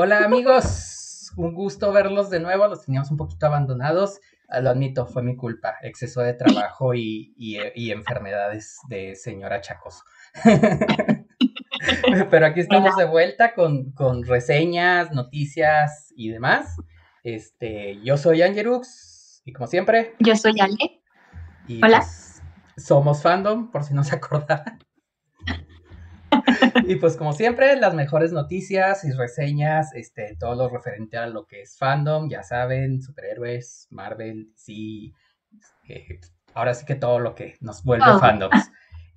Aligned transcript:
Hola 0.00 0.24
amigos, 0.24 1.32
un 1.36 1.54
gusto 1.54 1.90
verlos 1.90 2.30
de 2.30 2.38
nuevo, 2.38 2.68
los 2.68 2.84
teníamos 2.84 3.10
un 3.10 3.16
poquito 3.16 3.46
abandonados, 3.46 4.20
ah, 4.48 4.60
lo 4.60 4.70
admito, 4.70 5.06
fue 5.06 5.24
mi 5.24 5.34
culpa, 5.34 5.74
exceso 5.82 6.20
de 6.20 6.34
trabajo 6.34 6.94
y, 6.94 7.34
enfermedades 7.74 8.78
de 8.86 9.16
señora 9.16 9.60
Chacoso. 9.60 10.04
Pero 12.30 12.46
aquí 12.46 12.60
estamos 12.60 12.94
de 12.94 13.06
vuelta 13.06 13.54
con, 13.54 14.22
reseñas, 14.22 15.10
noticias 15.10 16.12
y 16.14 16.28
demás. 16.28 16.76
Este, 17.24 18.00
yo 18.00 18.16
soy 18.16 18.42
Angelux 18.42 19.42
y 19.44 19.52
como 19.52 19.66
siempre. 19.66 20.14
Yo 20.20 20.36
soy 20.36 20.60
Ale. 20.60 21.02
Hola. 21.82 21.98
Pues, 21.98 22.40
somos 22.76 23.20
fandom, 23.20 23.72
por 23.72 23.82
si 23.82 23.94
no 23.94 24.04
se 24.04 24.14
acordaban 24.14 24.78
y 26.86 26.96
pues 26.96 27.16
como 27.16 27.32
siempre, 27.32 27.76
las 27.76 27.94
mejores 27.94 28.32
noticias 28.32 29.04
y 29.04 29.12
reseñas, 29.12 29.94
este, 29.94 30.36
todo 30.38 30.54
lo 30.54 30.68
referente 30.68 31.16
a 31.16 31.26
lo 31.26 31.46
que 31.46 31.62
es 31.62 31.76
fandom, 31.76 32.28
ya 32.28 32.42
saben, 32.42 33.02
superhéroes, 33.02 33.88
Marvel, 33.90 34.52
sí, 34.54 35.14
eh, 35.88 36.20
ahora 36.54 36.74
sí 36.74 36.84
que 36.84 36.94
todo 36.94 37.18
lo 37.18 37.34
que 37.34 37.56
nos 37.60 37.82
vuelve 37.84 38.06
fandoms. 38.18 38.70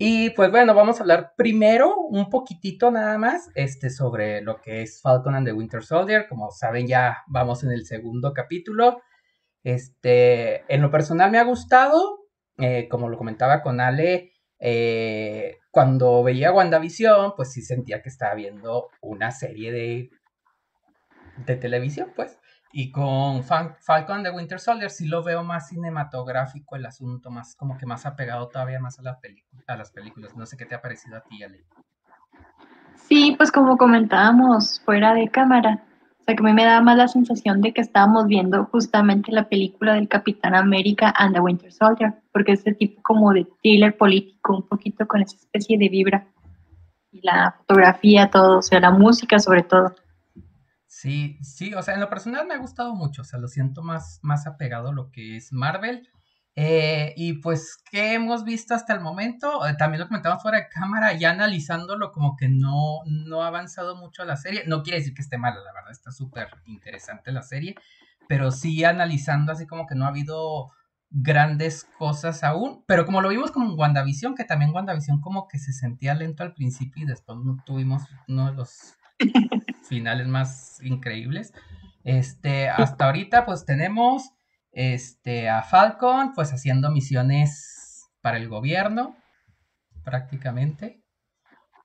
Y 0.04 0.32
pues 0.32 0.50
bueno, 0.50 0.74
vamos 0.74 0.98
a 0.98 1.04
hablar 1.04 1.34
primero 1.38 1.96
un 1.96 2.28
poquitito 2.32 2.90
nada 2.90 3.20
más 3.20 3.52
este, 3.54 3.92
sobre 3.92 4.42
lo 4.42 4.60
que 4.60 4.82
es 4.82 5.00
Falcon 5.00 5.36
and 5.36 5.46
the 5.46 5.54
Winter 5.54 5.84
Soldier. 5.84 6.26
Como 6.28 6.50
saben, 6.50 6.88
ya 6.88 7.20
vamos 7.28 7.64
en 7.64 7.72
el 7.72 7.86
segundo 7.86 8.34
capítulo. 8.34 9.04
Este, 9.64 10.64
en 10.74 10.82
lo 10.82 10.90
personal 10.90 11.30
me 11.30 11.38
ha 11.38 11.44
gustado, 11.44 12.18
eh, 12.58 12.88
como 12.90 13.10
lo 13.10 13.18
comentaba 13.20 13.62
con 13.62 13.80
Ale, 13.80 14.31
eh, 14.64 15.58
cuando 15.72 16.22
veía 16.22 16.54
WandaVision, 16.54 17.34
pues 17.36 17.52
sí 17.52 17.64
sentía 17.64 18.04
que 18.04 18.10
estaba 18.10 18.36
viendo 18.36 18.90
una 19.02 19.32
serie 19.32 19.72
de, 19.72 20.12
de 21.46 21.56
televisión, 21.56 22.12
pues. 22.16 22.38
Y 22.72 22.92
con 22.92 23.44
Falcon 23.44 24.24
de 24.24 24.30
Winter 24.30 24.60
Soldier 24.60 24.92
sí 24.92 25.08
lo 25.08 25.24
veo 25.24 25.44
más 25.44 25.70
cinematográfico 25.70 26.76
el 26.76 26.86
asunto, 26.86 27.32
más 27.32 27.56
como 27.56 27.78
que 27.78 27.86
más 27.86 28.06
apegado 28.06 28.48
todavía 28.48 28.80
más 28.80 29.00
a, 29.00 29.02
la 29.02 29.20
a 29.68 29.76
las 29.76 29.92
películas. 29.92 30.38
No 30.38 30.46
sé 30.46 30.56
qué 30.56 30.66
te 30.66 30.76
ha 30.76 30.82
parecido 30.82 31.18
a 31.18 31.22
ti, 31.22 31.44
Ale. 31.44 31.66
Sí, 32.96 33.34
pues 33.36 33.52
como 33.52 33.78
comentábamos 33.78 34.80
fuera 34.86 35.14
de 35.14 35.28
cámara, 35.28 35.84
o 36.20 36.24
sea 36.24 36.36
que 36.36 36.44
a 36.44 36.46
mí 36.46 36.54
me 36.54 36.64
da 36.64 36.82
más 36.82 36.96
la 36.96 37.08
sensación 37.08 37.62
de 37.62 37.74
que 37.74 37.82
estábamos 37.82 38.28
viendo 38.28 38.66
justamente 38.66 39.32
la 39.32 39.50
película 39.50 39.96
del 39.96 40.08
Capitán 40.08 40.56
América 40.56 41.14
and 41.18 41.34
the 41.34 41.42
Winter 41.42 41.74
Soldier, 41.74 42.14
porque 42.32 42.54
ese 42.54 42.74
tipo 42.74 43.02
como 43.04 43.34
de 43.34 43.48
thriller 43.62 43.98
político, 43.98 44.56
un 44.58 44.68
poquito 44.68 45.08
con 45.08 45.22
esa 45.22 45.36
especie 45.36 45.78
de 45.78 45.90
vibra. 45.90 46.28
Y 47.12 47.22
la 47.24 47.56
fotografía, 47.58 48.30
todo, 48.30 48.60
o 48.60 48.62
sea, 48.62 48.80
la 48.80 48.92
música 48.92 49.40
sobre 49.40 49.64
todo. 49.64 49.96
Sí, 50.88 51.38
sí, 51.42 51.74
o 51.74 51.82
sea, 51.82 51.96
en 51.96 52.00
lo 52.00 52.10
personal 52.10 52.46
me 52.46 52.54
ha 52.54 52.60
gustado 52.60 52.94
mucho, 52.96 53.22
o 53.22 53.26
sea, 53.26 53.40
lo 53.40 53.48
siento 53.48 53.82
más, 53.82 54.20
más 54.22 54.46
apegado 54.46 54.90
a 54.90 54.94
lo 54.94 55.10
que 55.12 55.38
es 55.38 55.52
Marvel. 55.52 56.08
Eh, 56.56 57.14
y 57.16 57.34
pues, 57.34 57.78
¿qué 57.90 58.14
hemos 58.14 58.44
visto 58.44 58.76
hasta 58.76 58.94
el 58.94 59.00
momento? 59.00 59.66
Eh, 59.66 59.76
también 59.78 60.02
lo 60.02 60.08
comentamos 60.08 60.42
fuera 60.42 60.60
de 60.60 60.68
cámara, 60.70 61.14
ya 61.14 61.32
analizándolo, 61.32 62.12
como 62.12 62.36
que 62.36 62.50
no, 62.50 63.00
no 63.06 63.42
ha 63.42 63.48
avanzado 63.48 63.96
mucho 63.96 64.26
la 64.26 64.36
serie. 64.36 64.64
No 64.68 64.84
quiere 64.84 65.00
decir 65.00 65.14
que 65.14 65.22
esté 65.22 65.38
mala, 65.38 65.62
la 65.62 65.74
verdad, 65.74 65.92
está 65.92 66.12
súper 66.12 66.50
interesante 66.66 67.32
la 67.32 67.42
serie, 67.42 67.76
pero 68.28 68.52
sí 68.52 68.84
analizando 68.84 69.54
así 69.54 69.66
como 69.66 69.88
que 69.88 69.96
no 69.96 70.06
ha 70.06 70.10
habido 70.10 70.72
grandes 71.12 71.84
cosas 71.98 72.44
aún, 72.44 72.84
pero 72.88 73.06
como 73.06 73.22
lo 73.22 73.30
vimos 73.30 73.52
con 73.52 73.78
WandaVision, 73.78 74.34
que 74.34 74.46
también 74.46 74.74
WandaVision 74.74 75.20
como 75.20 75.48
que 75.48 75.60
se 75.60 75.74
sentía 75.74 76.16
lento 76.16 76.44
al 76.44 76.54
principio 76.54 77.04
y 77.04 77.06
después 77.08 77.38
tuvimos 77.66 78.04
uno 78.30 78.48
de 78.50 78.54
los 78.54 78.96
finales 79.90 80.28
más 80.28 80.82
increíbles. 80.82 81.54
Este, 82.04 82.70
hasta 82.70 83.06
ahorita 83.06 83.46
pues 83.46 83.66
tenemos 83.66 84.32
este, 84.72 85.50
a 85.50 85.62
Falcon, 85.64 86.34
pues 86.34 86.54
haciendo 86.54 86.90
misiones 86.92 88.10
para 88.22 88.38
el 88.38 88.48
gobierno, 88.48 89.18
prácticamente. 90.04 91.04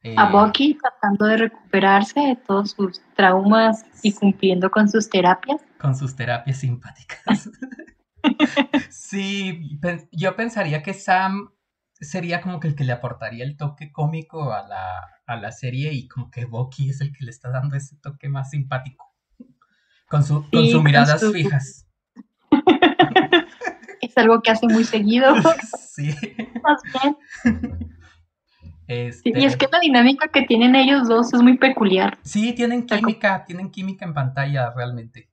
a 0.04 0.28
eh, 0.28 0.32
Bucky 0.32 0.78
tratando 0.81 1.26
de 1.26 1.36
recuperarse 1.36 2.20
de 2.20 2.36
todos 2.36 2.70
sus 2.70 3.03
traumas 3.16 3.84
y 4.04 4.12
cumpliendo 4.12 4.70
con 4.70 4.88
sus 4.88 5.10
terapias. 5.10 5.60
Con 5.81 5.97
sus 5.97 6.15
terapias 6.15 6.59
simpáticas. 6.59 7.50
sí, 8.91 9.78
yo 10.12 10.37
pensaría 10.37 10.82
que 10.82 10.94
Sam 10.94 11.50
sería 11.92 12.41
como 12.41 12.60
que 12.60 12.69
el 12.69 12.75
que 12.75 12.84
le 12.84 12.92
aportaría 12.92 13.44
el 13.44 13.56
toque 13.56 13.91
cómico 13.91 14.53
a 14.53 14.66
la, 14.66 15.00
a 15.26 15.37
la 15.37 15.53
serie 15.53 15.92
y 15.92 16.09
como 16.09 16.31
que 16.31 16.44
Bucky 16.44 16.91
es 16.91 17.00
el 17.00 17.12
que 17.12 17.25
le 17.25 17.31
está 17.31 17.50
dando 17.50 17.76
ese 17.76 17.97
toque 17.97 18.28
más 18.28 18.50
simpático. 18.50 19.04
Con, 20.09 20.22
su, 20.22 20.48
con 20.50 20.69
sus 20.69 20.82
miradas 20.84 21.25
fijas. 21.32 21.88
es 24.00 24.16
algo 24.16 24.41
que 24.41 24.50
hace 24.50 24.66
muy 24.66 24.84
seguido. 24.84 25.34
Sí. 25.97 26.15
Este 28.86 29.32
y 29.34 29.47
es 29.47 29.56
que 29.56 29.66
la 29.72 29.81
dinámica 29.81 30.28
que 30.28 30.42
tienen 30.42 30.75
ellos 30.75 31.09
dos 31.09 31.32
es 31.32 31.41
muy 31.41 31.56
peculiar. 31.56 32.19
Sí, 32.22 32.53
tienen 32.53 32.84
química, 32.84 33.47
tienen 33.47 33.70
química 33.70 34.04
en 34.04 34.12
pantalla 34.12 34.75
realmente. 34.76 35.31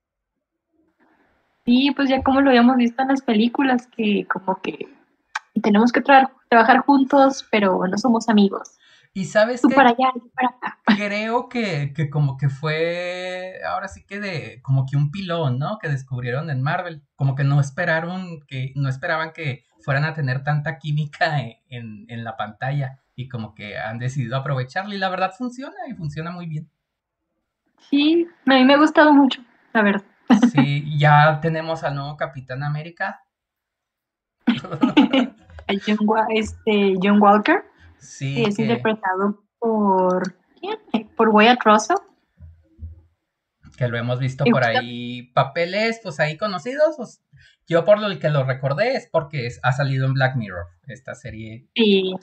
Sí, 1.66 1.91
pues 1.96 2.09
ya 2.09 2.22
como 2.24 2.41
lo 2.41 2.50
habíamos 2.50 2.75
visto 2.75 3.01
en 3.01 3.07
las 3.09 3.22
películas, 3.22 3.88
que 3.88 4.25
como 4.28 4.56
que 4.62 4.88
tenemos 5.62 5.91
que 5.91 6.01
trabajar 6.01 6.79
juntos, 6.79 7.47
pero 7.50 7.88
no 7.88 7.97
somos 7.97 8.28
amigos. 8.28 8.78
Y 9.16 9.25
sabes 9.25 9.62
Tú 9.62 9.69
para 9.69 9.90
allá, 9.90 10.12
yo 10.16 10.28
para 10.34 10.50
acá. 10.50 10.79
Creo 10.97 11.47
que, 11.47 11.94
como 12.12 12.35
que 12.35 12.50
fue, 12.50 13.59
ahora 13.68 13.88
sí 13.88 14.03
que 14.06 14.19
de, 14.19 14.59
como 14.63 14.85
que 14.88 14.97
un 14.97 15.12
pilón, 15.12 15.59
¿no? 15.59 15.78
Que 15.78 15.88
descubrieron 15.88 16.50
en 16.50 16.63
Marvel. 16.63 17.03
Como 17.16 17.35
que 17.35 17.44
no 17.44 17.59
esperaron, 17.62 18.41
que 18.47 18.73
no 18.75 18.90
esperaban 18.90 19.31
que 19.31 19.66
fueran 19.84 20.03
a 20.06 20.16
tener 20.16 20.44
tanta 20.44 20.79
química 20.79 21.41
en, 21.69 22.06
en 22.09 22.23
la 22.23 22.35
pantalla. 22.38 23.02
Y 23.16 23.29
como 23.29 23.53
que 23.53 23.78
han 23.78 24.00
decidido 24.00 24.35
aprovecharla 24.35 24.96
y 24.96 24.97
la 24.97 25.09
verdad 25.09 25.31
funciona 25.38 25.75
y 25.88 25.94
funciona 25.94 26.31
muy 26.31 26.47
bien. 26.47 26.68
Sí, 27.90 28.28
a 28.47 28.53
mí 28.56 28.63
me 28.63 28.73
ha 28.73 28.78
gustado 28.78 29.13
mucho, 29.13 29.44
la 29.73 29.84
verdad. 29.84 30.12
Sí, 30.53 30.97
ya 30.97 31.39
tenemos 31.41 31.84
al 31.84 31.95
nuevo 31.95 32.17
Capitán 32.17 32.63
América. 32.63 33.23
John, 35.85 35.97
este, 36.29 36.95
John 37.01 37.22
Walker. 37.22 37.63
Sí. 37.97 38.44
es 38.44 38.59
interpretado 38.59 39.44
por. 39.59 40.35
¿Quién? 40.59 41.07
Por 41.16 41.29
Wyatt 41.29 41.63
Russell. 41.63 41.97
Que 43.78 43.88
lo 43.88 43.97
hemos 43.97 44.19
visto 44.19 44.44
por 44.45 44.63
ahí. 44.63 45.31
Papeles, 45.34 46.00
pues 46.03 46.19
ahí 46.19 46.38
conocidos. 46.38 46.95
Pues, 46.97 47.23
yo 47.67 47.85
por 47.85 48.00
lo 48.00 48.19
que 48.19 48.29
lo 48.29 48.44
recordé 48.44 48.95
es 48.95 49.07
porque 49.11 49.50
ha 49.61 49.72
salido 49.72 50.05
en 50.05 50.13
Black 50.13 50.35
Mirror, 50.35 50.67
esta 50.88 51.16
serie. 51.16 51.67
Sí. 51.75 52.13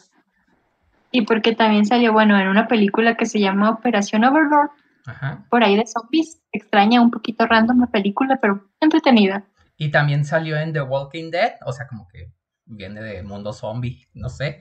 Y 1.13 1.23
porque 1.23 1.55
también 1.55 1.87
salió, 1.87 2.13
bueno, 2.13 2.39
en 2.39 2.47
una 2.47 2.69
película 2.69 3.17
que 3.17 3.27
se 3.27 3.41
llama 3.41 3.71
Operación 3.71 4.25
Overlord. 4.25 4.71
Ajá. 5.07 5.47
Por 5.51 5.65
ahí 5.65 5.77
de 5.77 5.87
zombies. 5.87 6.41
Extraña, 6.53 7.01
un 7.01 7.11
poquito 7.11 7.47
random 7.47 7.81
la 7.81 7.87
película, 7.87 8.39
pero 8.41 8.69
entretenida. 8.81 9.45
Y 9.77 9.91
también 9.91 10.25
salió 10.25 10.59
en 10.59 10.73
The 10.73 10.83
Walking 10.83 11.31
Dead, 11.31 11.55
o 11.65 11.73
sea, 11.73 11.87
como 11.87 12.07
que 12.09 12.33
viene 12.67 13.01
de 13.01 13.23
mundo 13.23 13.53
zombie, 13.53 14.09
no 14.15 14.29
sé. 14.29 14.61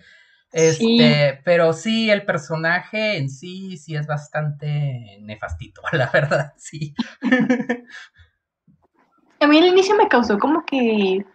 Este, 0.52 1.42
pero 1.44 1.74
sí, 1.74 2.10
el 2.10 2.26
personaje 2.26 3.18
en 3.18 3.30
sí, 3.30 3.78
sí 3.78 3.96
es 3.96 4.08
bastante 4.08 5.18
nefastito, 5.22 5.82
la 5.92 6.10
verdad, 6.12 6.54
sí. 6.58 6.96
A 9.40 9.48
mí 9.48 9.58
al 9.58 9.68
inicio 9.68 9.96
me 9.96 10.08
causó 10.08 10.40
como 10.40 10.66
que 10.66 11.26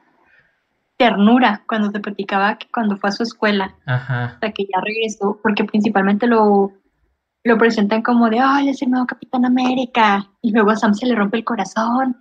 ternura 0.97 1.63
cuando 1.67 1.91
te 1.91 2.01
platicaba 2.01 2.59
que 2.59 2.69
cuando 2.73 2.97
fue 2.97 3.11
a 3.11 3.13
su 3.13 3.23
escuela, 3.23 3.77
Ajá. 3.87 4.25
hasta 4.27 4.53
que 4.53 4.65
ya 4.65 4.81
regresó, 4.81 5.39
porque 5.43 5.65
principalmente 5.65 6.27
lo, 6.27 6.73
lo 7.45 7.59
presentan 7.59 8.03
como 8.03 8.31
de, 8.31 8.41
ay, 8.41 8.71
es 8.71 8.81
el 8.83 8.91
nuevo 8.91 9.07
Capitán 9.07 9.45
América, 9.45 10.31
y 10.41 10.51
luego 10.51 10.71
a 10.71 10.77
Sam 10.77 10.95
se 10.95 11.07
le 11.07 11.15
rompe 11.15 11.37
el 11.37 11.45
corazón, 11.45 12.17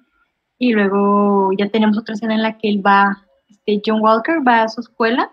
y 0.60 0.74
luego 0.74 1.52
ya 1.58 1.70
tenemos 1.70 1.98
otra 1.98 2.14
escena 2.14 2.36
en 2.36 2.44
la 2.44 2.58
que 2.58 2.70
él 2.70 2.86
va, 2.86 3.26
este, 3.50 3.82
John 3.86 4.02
Walker 4.02 4.46
va 4.46 4.64
a 4.64 4.68
su 4.68 4.82
escuela, 4.82 5.32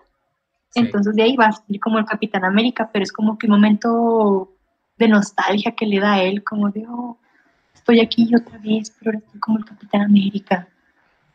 entonces 0.77 1.17
de 1.17 1.25
ahí 1.25 1.37
va 1.37 1.47
a 1.47 1.53
salir 1.53 1.81
como 1.81 1.99
el 1.99 2.05
Capitán 2.05 2.45
América, 2.45 2.89
pero 2.93 3.03
es 3.03 3.13
como 3.13 3.37
que 3.37 3.47
un 3.47 3.53
momento 3.53 4.57
de 4.97 5.09
nostalgia 5.09 5.75
que 5.75 5.87
le 5.87 5.99
da 5.99 6.15
a 6.15 6.23
él, 6.23 6.45
como 6.45 6.71
de, 6.71 6.87
oh, 6.89 7.19
estoy 7.75 7.99
aquí 7.99 8.33
otra 8.33 8.59
vez, 8.59 8.95
pero 8.99 9.11
ahora 9.11 9.19
estoy 9.19 9.41
como 9.41 9.59
el 9.59 9.65
Capitán 9.65 10.03
América. 10.03 10.69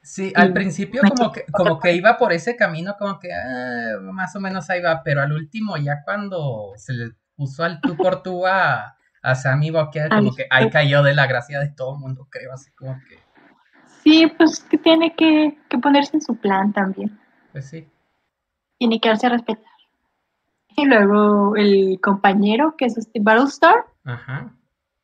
Sí, 0.01 0.31
al 0.35 0.53
principio 0.53 1.01
como 1.01 1.31
que, 1.31 1.43
como 1.51 1.79
que 1.79 1.93
iba 1.93 2.17
por 2.17 2.31
ese 2.31 2.55
camino, 2.55 2.95
como 2.97 3.19
que 3.19 3.33
ah, 3.33 3.97
más 4.01 4.33
o 4.35 4.39
menos 4.39 4.69
ahí 4.69 4.79
va, 4.79 5.01
pero 5.03 5.21
al 5.21 5.33
último 5.33 5.75
ya 5.77 6.03
cuando 6.05 6.73
se 6.77 6.93
le 6.93 7.11
puso 7.35 7.63
al 7.63 7.81
tú 7.81 7.95
por 7.97 8.23
tú 8.23 8.45
a, 8.45 8.97
a 9.21 9.35
Sammy 9.35 9.71
Bucket, 9.71 10.09
como 10.09 10.33
que 10.35 10.47
ahí 10.49 10.69
cayó 10.69 11.03
de 11.03 11.13
la 11.13 11.27
gracia 11.27 11.59
de 11.59 11.69
todo 11.69 11.95
el 11.95 11.99
mundo, 11.99 12.27
creo, 12.29 12.53
así 12.53 12.71
como 12.71 12.95
que... 13.07 13.19
Sí, 14.03 14.27
pues 14.37 14.59
que 14.59 14.77
tiene 14.77 15.15
que, 15.15 15.57
que 15.67 15.77
ponerse 15.77 16.17
en 16.17 16.21
su 16.21 16.35
plan 16.35 16.71
también. 16.71 17.19
Pues 17.51 17.69
sí 17.69 17.89
tiene 18.77 18.99
que 18.99 19.09
darse 19.09 19.27
a 19.27 19.31
respetar. 19.31 19.63
Y 20.77 20.85
luego 20.85 21.55
el 21.55 21.99
compañero, 22.01 22.75
que 22.77 22.85
es 22.85 22.97
este 22.97 23.19
Battlestar. 23.21 23.85
Ajá. 24.03 24.53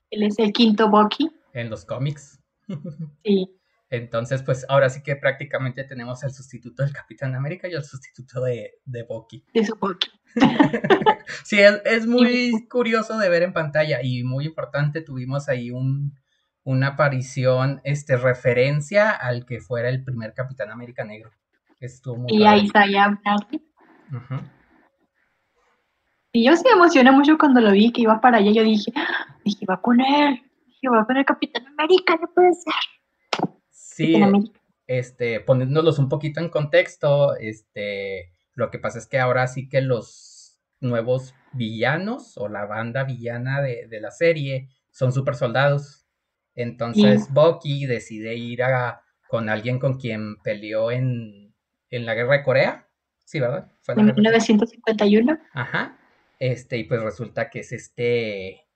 Él 0.09 0.23
es 0.23 0.37
el 0.39 0.51
quinto 0.51 0.89
Bucky. 0.89 1.31
en 1.53 1.69
los 1.69 1.85
cómics. 1.85 2.39
Sí. 3.23 3.49
Entonces, 3.91 4.41
pues 4.41 4.65
ahora 4.69 4.89
sí 4.89 5.03
que 5.03 5.17
prácticamente 5.17 5.83
tenemos 5.83 6.23
al 6.23 6.31
sustituto 6.31 6.81
del 6.81 6.93
Capitán 6.93 7.35
América 7.35 7.67
y 7.67 7.75
al 7.75 7.83
sustituto 7.83 8.41
de, 8.41 8.75
de 8.85 9.03
Bucky. 9.03 9.43
De 9.53 9.65
su 9.65 9.75
Bucky. 9.75 10.09
sí, 11.43 11.59
es, 11.59 12.07
muy 12.07 12.67
curioso 12.69 13.17
de 13.17 13.27
ver 13.27 13.43
en 13.43 13.51
pantalla 13.51 13.99
y 14.01 14.23
muy 14.23 14.45
importante. 14.45 15.01
Tuvimos 15.01 15.49
ahí 15.49 15.71
un, 15.71 16.17
una 16.63 16.87
aparición, 16.87 17.81
este, 17.83 18.15
referencia 18.15 19.11
al 19.11 19.45
que 19.45 19.59
fuera 19.59 19.89
el 19.89 20.05
primer 20.05 20.33
Capitán 20.33 20.71
América 20.71 21.03
negro. 21.03 21.29
Estuvo 21.81 22.15
muy 22.15 22.31
y 22.31 22.45
a 22.45 22.55
Isaiah 22.55 23.19
Bradley. 23.21 23.61
Y 26.31 26.45
yo 26.45 26.55
se 26.55 26.69
emocioné 26.69 27.11
mucho 27.11 27.37
cuando 27.37 27.59
lo 27.59 27.73
vi 27.73 27.91
que 27.91 28.03
iba 28.03 28.21
para 28.21 28.37
allá. 28.37 28.51
Yo 28.53 28.63
dije, 28.63 28.93
ah, 28.95 29.35
dije, 29.43 29.65
va 29.69 29.81
con 29.81 29.99
él. 29.99 30.41
Dije, 30.65 30.87
va 30.87 31.05
con 31.05 31.17
el 31.17 31.25
Capitán 31.25 31.67
América, 31.67 32.17
no 32.21 32.29
puede 32.33 32.53
ser. 32.53 32.73
Sí, 33.93 34.21
este, 34.87 35.41
poniéndolos 35.41 35.99
un 35.99 36.07
poquito 36.07 36.39
en 36.39 36.49
contexto, 36.49 37.35
este, 37.35 38.31
lo 38.53 38.71
que 38.71 38.79
pasa 38.79 38.99
es 38.99 39.07
que 39.07 39.19
ahora 39.19 39.47
sí 39.47 39.67
que 39.67 39.81
los 39.81 40.61
nuevos 40.79 41.35
villanos 41.53 42.37
o 42.37 42.47
la 42.47 42.65
banda 42.65 43.03
villana 43.03 43.61
de, 43.61 43.87
la 43.99 44.11
serie 44.11 44.69
son 44.91 45.11
super 45.11 45.35
soldados. 45.35 46.05
Entonces 46.55 47.31
Bucky 47.31 47.85
decide 47.85 48.35
ir 48.35 48.63
a, 48.63 49.03
con 49.27 49.49
alguien 49.49 49.77
con 49.77 49.99
quien 49.99 50.37
peleó 50.37 50.91
en, 50.91 51.53
en 51.89 52.05
la 52.05 52.13
guerra 52.13 52.37
de 52.37 52.43
Corea. 52.43 52.87
Sí, 53.25 53.39
¿verdad? 53.39 53.71
Fue 53.81 53.93
en 53.93 54.05
1951. 54.05 55.37
Ajá. 55.53 55.97
Este, 56.39 56.77
y 56.77 56.85
pues 56.85 57.01
resulta 57.01 57.49
que 57.49 57.59
es 57.59 57.71
este 57.71 58.67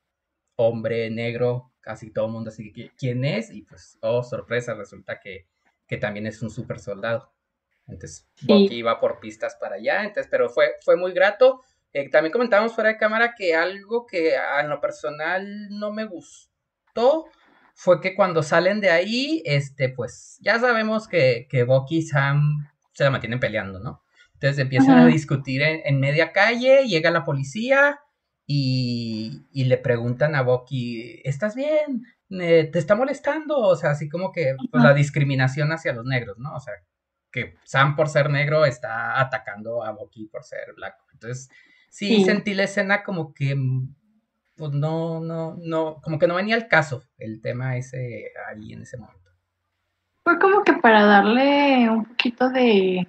hombre 0.56 1.10
negro, 1.10 1.74
casi 1.86 2.12
todo 2.12 2.26
el 2.26 2.32
mundo 2.32 2.50
así 2.50 2.74
que 2.74 2.92
quién 2.98 3.24
es, 3.24 3.52
y 3.52 3.62
pues, 3.62 3.98
oh, 4.02 4.24
sorpresa, 4.24 4.74
resulta 4.74 5.20
que, 5.20 5.48
que 5.88 5.98
también 5.98 6.26
es 6.26 6.42
un 6.42 6.50
super 6.50 6.80
soldado. 6.80 7.32
Entonces, 7.88 8.28
Bucky 8.42 8.78
iba 8.78 9.00
por 9.00 9.20
pistas 9.20 9.56
para 9.56 9.76
allá, 9.76 10.04
entonces, 10.04 10.28
pero 10.32 10.50
fue, 10.50 10.72
fue 10.82 10.98
muy 10.98 11.14
grato. 11.14 11.62
Eh, 11.94 12.10
también 12.10 12.34
comentábamos 12.34 12.74
fuera 12.74 12.90
de 12.90 12.98
cámara 12.98 13.36
que 13.38 13.54
algo 13.54 14.08
que 14.08 14.36
a 14.36 14.64
lo 14.64 14.82
personal 14.82 15.70
no 15.70 15.94
me 15.94 16.06
gustó 16.06 17.28
fue 17.76 18.02
que 18.02 18.16
cuando 18.16 18.42
salen 18.42 18.82
de 18.82 18.90
ahí, 18.90 19.44
este, 19.46 19.90
pues 19.90 20.40
ya 20.42 20.60
sabemos 20.60 21.08
que, 21.08 21.48
que 21.50 21.64
Bucky 21.64 21.98
y 21.98 22.02
Sam 22.02 22.68
se 22.94 23.04
la 23.04 23.12
mantienen 23.12 23.40
peleando, 23.40 23.80
¿no? 23.80 24.02
Entonces 24.34 24.60
empiezan 24.60 24.98
a 24.98 25.06
discutir 25.06 25.62
en, 25.62 26.00
media 26.00 26.32
calle, 26.32 26.88
llega 26.88 27.12
la 27.12 27.24
policía 27.24 28.00
y, 28.48 29.44
y 29.52 29.66
le 29.66 29.78
preguntan 29.78 30.36
a 30.36 30.42
Bucky, 30.42 31.22
¿estás 31.24 31.56
bien? 31.56 32.06
Eh, 32.30 32.70
¿Te 32.72 32.80
está 32.80 32.96
molestando? 32.96 33.58
O 33.58 33.76
sea, 33.76 33.92
así 33.92 34.10
como 34.10 34.32
que 34.32 34.56
pues, 34.72 34.84
la 34.84 34.94
discriminación 34.94 35.72
hacia 35.72 35.94
los 35.94 36.06
negros, 36.06 36.38
¿no? 36.38 36.56
O 36.56 36.60
sea, 36.60 36.74
que 37.32 37.56
Sam 37.64 37.96
por 37.96 38.08
ser 38.08 38.30
negro 38.30 38.66
está 38.66 39.20
atacando 39.20 39.84
a 39.84 39.92
Bucky 39.92 40.28
por 40.28 40.44
ser 40.44 40.74
blanco. 40.76 41.06
Entonces, 41.14 41.50
sí, 41.90 42.24
sentí 42.24 42.54
la 42.54 42.64
escena 42.64 43.04
como 43.04 43.34
que, 43.34 43.56
pues 44.56 44.72
no, 44.72 45.20
no, 45.20 45.56
no, 45.60 46.02
como 46.02 46.18
que 46.18 46.28
no 46.28 46.36
venía 46.36 46.56
al 46.56 46.68
caso 46.68 47.04
el 47.18 47.42
tema 47.42 47.78
ese 47.78 48.32
ahí 48.50 48.74
en 48.74 48.84
ese 48.84 48.98
momento. 48.98 49.32
Fue 50.24 50.40
como 50.40 50.64
que 50.64 50.74
para 50.74 51.04
darle 51.04 51.90
un 51.90 52.06
poquito 52.06 52.50
de, 52.50 53.08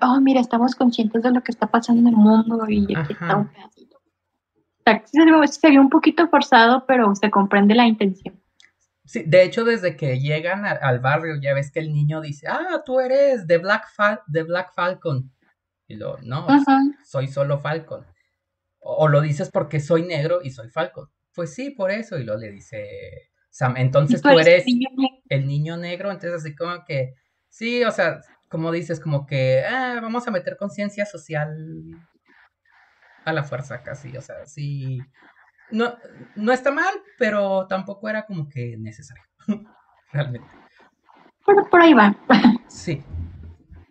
oh, 0.00 0.20
mira, 0.20 0.40
estamos 0.40 0.74
conscientes 0.74 1.22
de 1.22 1.30
lo 1.30 1.42
que 1.42 1.52
está 1.52 1.66
pasando 1.66 2.00
en 2.02 2.08
el 2.08 2.16
mundo 2.16 2.64
y 2.68 2.96
aquí 2.96 3.12
está 3.12 3.36
un 3.36 3.48
pedacito. 3.48 3.93
O 4.86 5.46
se 5.46 5.70
vio 5.70 5.80
un 5.80 5.90
poquito 5.90 6.28
forzado, 6.28 6.84
pero 6.86 7.14
se 7.14 7.30
comprende 7.30 7.74
la 7.74 7.86
intención. 7.86 8.40
Sí, 9.06 9.22
de 9.26 9.42
hecho, 9.42 9.64
desde 9.64 9.96
que 9.96 10.18
llegan 10.18 10.64
al 10.64 11.00
barrio, 11.00 11.36
ya 11.40 11.52
ves 11.52 11.70
que 11.70 11.80
el 11.80 11.92
niño 11.92 12.20
dice, 12.20 12.46
ah, 12.48 12.82
tú 12.86 13.00
eres 13.00 13.46
de 13.46 13.58
Black, 13.58 13.86
de 14.26 14.42
Black 14.42 14.72
Falcon. 14.74 15.30
Y 15.86 15.96
lo, 15.96 16.16
no, 16.22 16.46
soy 17.04 17.28
solo 17.28 17.58
Falcon. 17.58 18.06
O, 18.80 19.08
lo 19.08 19.20
dices 19.20 19.50
porque 19.50 19.80
soy 19.80 20.02
negro 20.02 20.40
y 20.42 20.50
soy 20.50 20.70
Falcon. 20.70 21.10
Pues 21.34 21.54
sí, 21.54 21.70
por 21.70 21.90
eso. 21.90 22.18
Y 22.18 22.24
lo 22.24 22.36
le 22.36 22.50
dice 22.50 23.30
Sam, 23.50 23.76
entonces 23.76 24.22
tú 24.22 24.38
eres 24.38 24.64
el 25.28 25.46
niño 25.46 25.76
negro. 25.76 26.10
Entonces 26.10 26.40
así 26.40 26.54
como 26.54 26.84
que, 26.84 27.14
sí, 27.48 27.84
o 27.84 27.90
sea, 27.90 28.20
como 28.48 28.72
dices, 28.72 29.00
como 29.00 29.26
que, 29.26 29.64
ah, 29.68 29.98
vamos 30.00 30.26
a 30.26 30.30
meter 30.30 30.56
conciencia 30.56 31.04
social 31.04 31.54
a 33.24 33.32
la 33.32 33.44
fuerza 33.44 33.82
casi. 33.82 34.16
O 34.16 34.20
sea, 34.20 34.46
sí 34.46 35.00
no, 35.70 35.96
no 36.36 36.52
está 36.52 36.70
mal, 36.70 36.94
pero 37.18 37.66
tampoco 37.66 38.08
era 38.08 38.26
como 38.26 38.48
que 38.48 38.76
necesario, 38.78 39.24
realmente. 40.12 40.48
Pero 41.46 41.68
por 41.70 41.80
ahí 41.80 41.94
va. 41.94 42.16
Sí. 42.68 43.04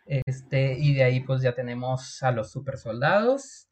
Este, 0.06 0.78
y 0.78 0.94
de 0.94 1.04
ahí 1.06 1.22
pues 1.22 1.42
ya 1.42 1.56
tenemos 1.56 2.22
a 2.22 2.32
los 2.32 2.52
super 2.52 2.78
soldados 2.78 3.70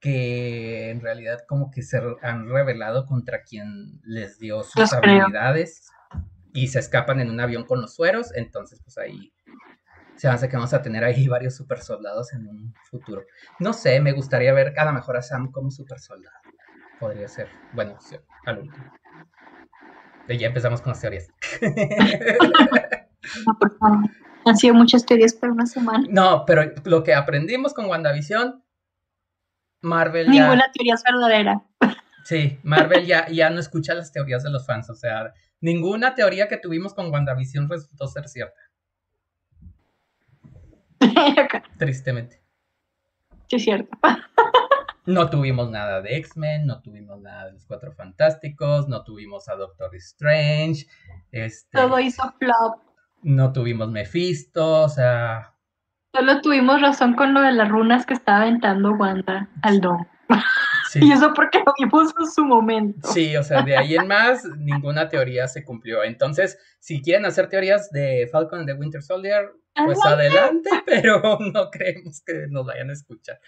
que 0.00 0.90
en 0.90 1.00
realidad 1.00 1.38
como 1.46 1.70
que 1.70 1.82
se 1.82 2.00
han 2.22 2.48
revelado 2.48 3.06
contra 3.06 3.42
quien 3.42 4.00
les 4.02 4.38
dio 4.38 4.64
sus 4.64 4.92
habilidades 4.92 5.88
y 6.52 6.68
se 6.68 6.80
escapan 6.80 7.20
en 7.20 7.30
un 7.30 7.40
avión 7.40 7.64
con 7.64 7.80
los 7.80 7.94
sueros, 7.94 8.34
entonces 8.34 8.80
pues 8.82 8.98
ahí 8.98 9.32
se 10.18 10.28
hace 10.28 10.48
que 10.48 10.56
vamos 10.56 10.74
a 10.74 10.82
tener 10.82 11.02
ahí 11.04 11.26
varios 11.28 11.56
super 11.56 11.80
soldados 11.80 12.34
en 12.34 12.46
un 12.46 12.74
futuro. 12.90 13.22
No 13.58 13.72
sé, 13.72 14.00
me 14.00 14.12
gustaría 14.12 14.52
ver 14.52 14.78
a 14.78 14.84
lo 14.84 14.92
mejor 14.92 15.16
a 15.16 15.22
Sam 15.22 15.50
como 15.50 15.70
super 15.70 15.98
soldado 15.98 16.36
podría 16.98 17.28
ser 17.28 17.48
buena 17.72 17.92
opción 17.92 18.22
al 18.44 18.58
último. 18.58 18.84
ya 20.28 20.46
empezamos 20.48 20.82
con 20.82 20.90
las 20.90 21.00
teorías. 21.00 21.28
no, 23.46 23.58
por 23.58 23.78
favor. 23.78 24.10
Han 24.44 24.56
sido 24.56 24.74
muchas 24.74 25.04
teorías 25.04 25.34
por 25.34 25.50
una 25.50 25.66
semana. 25.66 26.06
No, 26.10 26.44
pero 26.46 26.72
lo 26.84 27.02
que 27.02 27.14
aprendimos 27.14 27.74
con 27.74 27.86
WandaVision, 27.86 28.62
Marvel 29.82 30.28
Ninguna 30.30 30.70
teoría 30.72 30.94
es 30.94 31.02
verdadera. 31.04 31.62
Sí, 32.24 32.58
Marvel 32.62 33.06
ya, 33.06 33.28
ya 33.28 33.50
no 33.50 33.60
escucha 33.60 33.94
las 33.94 34.12
teorías 34.12 34.42
de 34.42 34.50
los 34.50 34.66
fans. 34.66 34.90
O 34.90 34.94
sea, 34.94 35.32
ninguna 35.60 36.14
teoría 36.14 36.48
que 36.48 36.58
tuvimos 36.58 36.94
con 36.94 37.12
WandaVision 37.12 37.68
resultó 37.68 38.06
ser 38.06 38.28
cierta. 38.28 38.60
Tristemente. 41.78 42.42
Sí, 43.48 43.56
es 43.56 43.64
cierto. 43.64 43.96
No 45.08 45.30
tuvimos 45.30 45.70
nada 45.70 46.02
de 46.02 46.18
X-Men, 46.18 46.66
no 46.66 46.82
tuvimos 46.82 47.18
nada 47.22 47.46
de 47.46 47.52
los 47.52 47.64
Cuatro 47.64 47.92
Fantásticos, 47.92 48.88
no 48.88 49.04
tuvimos 49.04 49.48
a 49.48 49.54
Doctor 49.54 49.94
Strange. 49.94 50.86
Este, 51.32 51.78
Todo 51.78 51.98
hizo 51.98 52.30
flop. 52.38 52.82
No 53.22 53.50
tuvimos 53.54 53.90
Mephisto, 53.90 54.82
o 54.82 54.88
sea. 54.90 55.54
Solo 56.14 56.42
tuvimos 56.42 56.82
razón 56.82 57.14
con 57.14 57.32
lo 57.32 57.40
de 57.40 57.52
las 57.52 57.70
runas 57.70 58.04
que 58.04 58.12
estaba 58.12 58.42
aventando 58.42 58.92
Wanda 58.92 59.48
al 59.62 59.80
Don. 59.80 60.06
y 60.94 61.12
eso 61.12 61.32
porque 61.34 61.58
lo 61.58 61.72
vimos 61.78 62.14
en 62.18 62.26
su 62.26 62.44
momento. 62.44 63.08
Sí, 63.12 63.36
o 63.36 63.42
sea, 63.42 63.62
de 63.62 63.76
ahí 63.76 63.96
en 63.96 64.06
más, 64.06 64.44
ninguna 64.58 65.08
teoría 65.08 65.48
se 65.48 65.64
cumplió. 65.64 66.04
Entonces, 66.04 66.58
si 66.78 67.02
quieren 67.02 67.26
hacer 67.26 67.48
teorías 67.48 67.90
de 67.90 68.28
Falcon 68.30 68.60
and 68.60 68.68
the 68.68 68.74
Winter 68.74 69.02
Soldier, 69.02 69.52
pues 69.74 69.98
adelante, 70.04 70.70
pero 70.86 71.38
no 71.52 71.70
creemos 71.70 72.22
que 72.22 72.46
nos 72.48 72.66
vayan 72.66 72.90
a 72.90 72.94
escuchar 72.94 73.40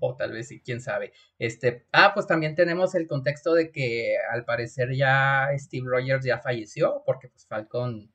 o 0.00 0.16
tal 0.16 0.32
vez 0.32 0.48
sí, 0.48 0.62
quién 0.64 0.80
sabe. 0.80 1.12
Este, 1.38 1.86
ah, 1.92 2.12
pues 2.14 2.26
también 2.26 2.54
tenemos 2.54 2.94
el 2.94 3.06
contexto 3.06 3.54
de 3.54 3.70
que 3.70 4.16
al 4.30 4.44
parecer 4.44 4.94
ya 4.94 5.48
Steve 5.56 5.86
Rogers 5.88 6.24
ya 6.24 6.38
falleció, 6.38 7.02
porque 7.04 7.28
pues 7.28 7.46
Falcon 7.46 8.10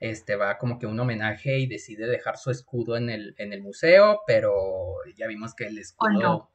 este, 0.00 0.36
va 0.36 0.58
como 0.58 0.78
que 0.78 0.86
un 0.86 0.98
homenaje 0.98 1.58
y 1.58 1.66
decide 1.66 2.06
dejar 2.06 2.36
su 2.36 2.50
escudo 2.50 2.96
en 2.96 3.10
el, 3.10 3.34
en 3.38 3.52
el 3.52 3.62
museo, 3.62 4.20
pero 4.26 4.96
ya 5.16 5.26
vimos 5.26 5.54
que 5.54 5.66
el 5.66 5.78
escudo... 5.78 6.48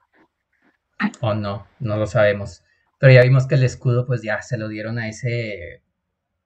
O 1.22 1.34
no. 1.34 1.68
no, 1.80 1.98
lo 1.98 2.08
sabemos. 2.08 2.64
Pero 3.00 3.14
ya 3.14 3.22
vimos 3.22 3.48
que 3.48 3.56
el 3.56 3.64
escudo 3.64 4.06
pues 4.06 4.22
ya 4.22 4.42
se 4.42 4.58
lo 4.58 4.68
dieron 4.68 4.98
a 4.98 5.08
ese 5.08 5.84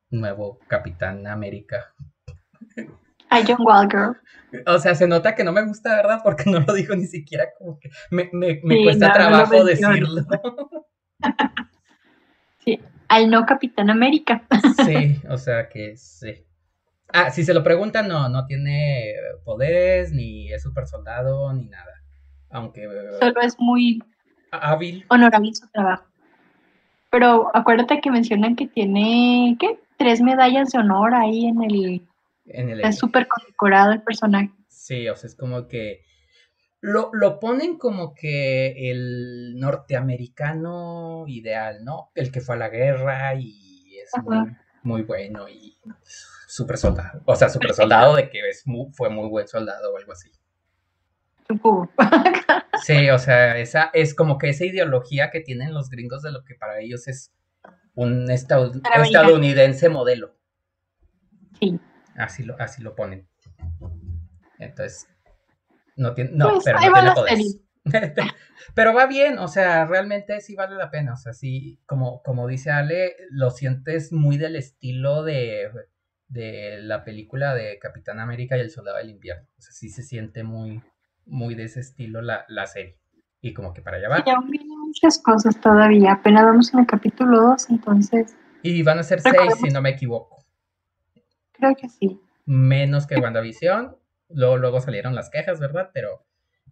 nuevo 0.10 0.60
Capitán 0.67 1.25
América. 1.27 1.93
A 3.29 3.41
John 3.46 3.65
Walker. 3.65 4.17
O 4.67 4.79
sea, 4.79 4.93
se 4.96 5.08
nota 5.08 5.36
que 5.36 5.43
no 5.46 5.53
me 5.53 5.65
gusta, 5.65 5.96
¿verdad? 5.96 6.20
Porque 6.24 6.50
no 6.50 6.60
lo 6.60 6.74
dijo 6.74 6.96
ni 6.96 7.05
siquiera 7.05 7.46
como 7.58 7.79
que 7.79 7.89
me, 8.10 8.29
cuesta 8.84 9.13
trabajo 9.13 9.63
decirlo. 9.63 10.25
sí, 12.65 12.79
al 13.08 13.29
no 13.29 13.46
Capitán 13.46 13.89
América. 13.89 14.43
sí, 14.86 15.22
o 15.29 15.38
sea 15.38 15.70
que 15.70 15.96
sí. 15.96 16.46
Ah, 17.13 17.29
si 17.29 17.43
se 17.43 17.53
lo 17.53 17.63
preguntan, 17.63 18.08
no, 18.08 18.29
no 18.29 18.46
tiene 18.46 19.13
poderes, 19.43 20.12
ni 20.12 20.51
es 20.51 20.63
super 20.63 20.88
soldado, 20.88 21.53
ni 21.53 21.67
nada. 21.67 22.03
Aunque. 22.50 22.88
Solo 23.20 23.41
es 23.41 23.55
muy 23.60 24.01
hábil. 24.51 25.05
Honorable 25.10 25.53
su 25.53 25.67
trabajo. 25.70 26.05
Pero 27.10 27.51
acuérdate 27.53 28.00
que 28.01 28.12
mencionan 28.12 28.55
que 28.55 28.67
tiene, 28.67 29.58
¿qué? 29.60 29.79
Tres 29.98 30.22
medallas 30.22 30.70
de 30.72 30.79
honor 30.79 31.13
ahí 31.13 31.46
en 31.46 31.62
el 31.63 32.01
es 32.46 32.98
súper 32.98 33.27
condecorado 33.27 33.91
el 33.91 34.01
personaje. 34.01 34.51
Sí, 34.67 35.08
o 35.08 35.15
sea, 35.15 35.27
es 35.27 35.36
como 35.36 35.67
que 35.67 36.03
lo, 36.81 37.12
lo, 37.13 37.39
ponen 37.39 37.77
como 37.77 38.13
que 38.13 38.91
el 38.91 39.60
norteamericano 39.60 41.25
ideal, 41.27 41.84
¿no? 41.84 42.12
El 42.15 42.31
que 42.31 42.41
fue 42.41 42.55
a 42.55 42.60
la 42.60 42.70
guerra 42.70 43.36
y 43.36 43.96
es 43.98 44.12
muy, 44.24 44.55
muy 44.84 45.01
bueno 45.03 45.48
y 45.48 45.77
super 46.48 46.77
soldado. 46.77 47.22
O 47.25 47.36
sea, 47.36 47.50
super 47.50 47.74
soldado 47.74 48.15
de 48.15 48.29
que 48.29 48.50
es 48.50 48.63
fue 48.93 49.10
muy 49.10 49.29
buen 49.29 49.48
soldado 49.48 49.93
o 49.93 49.98
algo 49.98 50.12
así. 50.12 50.31
Sí, 52.84 53.10
o 53.12 53.20
sea, 53.20 53.58
esa 53.60 53.91
es 53.93 54.15
como 54.15 54.39
que 54.39 54.50
esa 54.50 54.65
ideología 54.65 55.29
que 55.29 55.41
tienen 55.41 55.74
los 55.74 55.89
gringos 55.89 56.24
de 56.24 56.31
lo 56.31 56.43
que 56.43 56.55
para 56.55 56.79
ellos 56.79 57.08
es 57.08 57.31
un 57.93 58.29
estadounidense 58.31 59.89
modelo. 59.89 60.36
Sí. 61.60 61.79
Así 62.15 62.43
lo, 62.43 62.60
así 62.60 62.81
lo 62.81 62.96
ponen. 62.96 63.27
Entonces, 64.58 65.08
no 65.96 66.13
tiene, 66.13 66.31
no, 66.34 66.50
pues, 66.53 66.63
pero 66.65 66.79
no 66.79 66.91
tiene 66.93 67.12
poder. 67.12 67.38
pero 68.75 68.93
va 68.93 69.08
bien, 69.08 69.39
o 69.39 69.48
sea, 69.48 69.86
realmente 69.86 70.39
sí 70.41 70.55
vale 70.55 70.75
la 70.75 70.89
pena. 70.89 71.13
O 71.13 71.17
sea, 71.17 71.34
sí, 71.34 71.79
como, 71.86 72.22
como 72.24 72.48
dice 72.48 72.72
Ale, 72.72 73.15
lo 73.29 73.51
sientes 73.51 74.12
muy 74.12 74.38
del 74.38 74.55
estilo 74.55 75.24
de, 75.24 75.70
de 76.27 76.79
la 76.81 77.03
película 77.03 77.53
de 77.53 77.77
Capitán 77.79 78.20
América 78.20 78.58
y 78.58 78.62
el 78.62 78.72
Soldado 78.72 78.98
del 78.98 79.10
Invierno. 79.10 79.48
O 79.58 79.62
sea, 79.62 79.72
sí 79.72 79.89
se 79.89 80.03
siente 80.03 80.43
muy, 80.43 80.81
muy 81.25 81.56
de 81.56 81.63
ese 81.63 81.80
estilo 81.80 82.22
la, 82.22 82.46
la 82.48 82.68
serie. 82.68 82.98
Y 83.42 83.54
como 83.54 83.74
que 83.74 83.82
para 83.82 83.98
allá 83.98 84.10
va. 84.10 84.24
Y 84.25 84.30
aún 84.30 84.50
vienen 84.51 84.80
muchas 84.80 85.18
cosas 85.20 85.60
todavía. 85.60 86.13
Apenas 86.13 86.44
vamos 86.44 86.74
en 86.74 86.82
el 86.82 86.86
capítulo 86.86 87.42
2, 87.42 87.70
entonces. 87.72 88.36
Y 88.62 88.84
van 88.84 89.00
a 89.00 89.04
ser 89.04 89.22
seis, 89.22 89.56
si 89.60 89.70
no 89.70 89.82
me 89.82 89.90
equivoco. 89.90 90.46
Creo 91.51 91.75
que 91.75 91.90
sí. 91.90 92.20
Menos 92.46 93.08
que 93.08 93.16
WandaVision. 93.16 93.96
luego, 94.30 94.58
luego 94.58 94.80
salieron 94.80 95.16
las 95.16 95.32
quejas, 95.32 95.60
¿verdad? 95.60 95.90
Pero, 95.92 96.24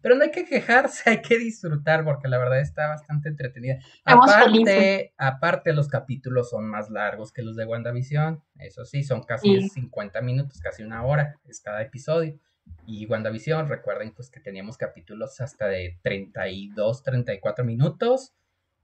pero 0.01 0.15
no 0.15 0.24
hay 0.24 0.32
que 0.32 0.46
quejarse, 0.46 1.10
hay 1.10 1.22
que 1.22 1.39
disfrutar, 1.39 2.03
porque 2.03 2.27
la 2.27 2.38
verdad 2.38 2.60
está 2.60 2.88
bastante 2.89 3.29
entretenida. 3.29 3.79
Aparte, 4.06 5.13
aparte, 5.18 5.74
los 5.74 5.88
capítulos 5.88 6.51
son 6.51 6.70
más 6.70 6.91
largos 6.91 7.32
que 7.32 7.41
los 7.41 7.56
de 7.56 7.65
WandaVision. 7.65 8.44
Eso 8.60 8.86
sí, 8.86 9.01
son 9.01 9.24
casi 9.24 9.68
50 9.70 10.22
minutos, 10.22 10.60
casi 10.60 10.84
una 10.84 11.03
hora 11.03 11.39
es 11.46 11.62
cada 11.62 11.82
episodio 11.82 12.39
y 12.85 13.05
WandaVision, 13.05 13.67
recuerden 13.67 14.13
pues 14.15 14.31
que 14.31 14.39
teníamos 14.39 14.77
capítulos 14.77 15.39
hasta 15.41 15.67
de 15.67 15.99
32, 16.01 17.03
34 17.03 17.63
minutos 17.63 18.33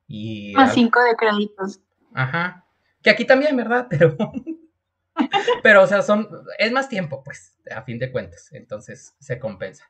y... 0.08 0.54
Más 0.54 0.74
5 0.74 1.04
de 1.04 1.16
créditos. 1.16 1.82
Ajá. 2.14 2.68
Que 3.02 3.10
aquí 3.10 3.26
también, 3.26 3.58
¿verdad? 3.58 3.88
Pero... 3.90 4.16
Pero, 5.64 5.84
o 5.84 5.88
sea, 5.88 6.02
son... 6.02 6.28
Es 6.60 6.72
más 6.72 6.88
tiempo, 6.88 7.24
pues, 7.24 7.58
a 7.74 7.82
fin 7.82 7.98
de 7.98 8.12
cuentas. 8.12 8.50
Entonces, 8.54 9.16
se 9.20 9.40
compensa. 9.40 9.90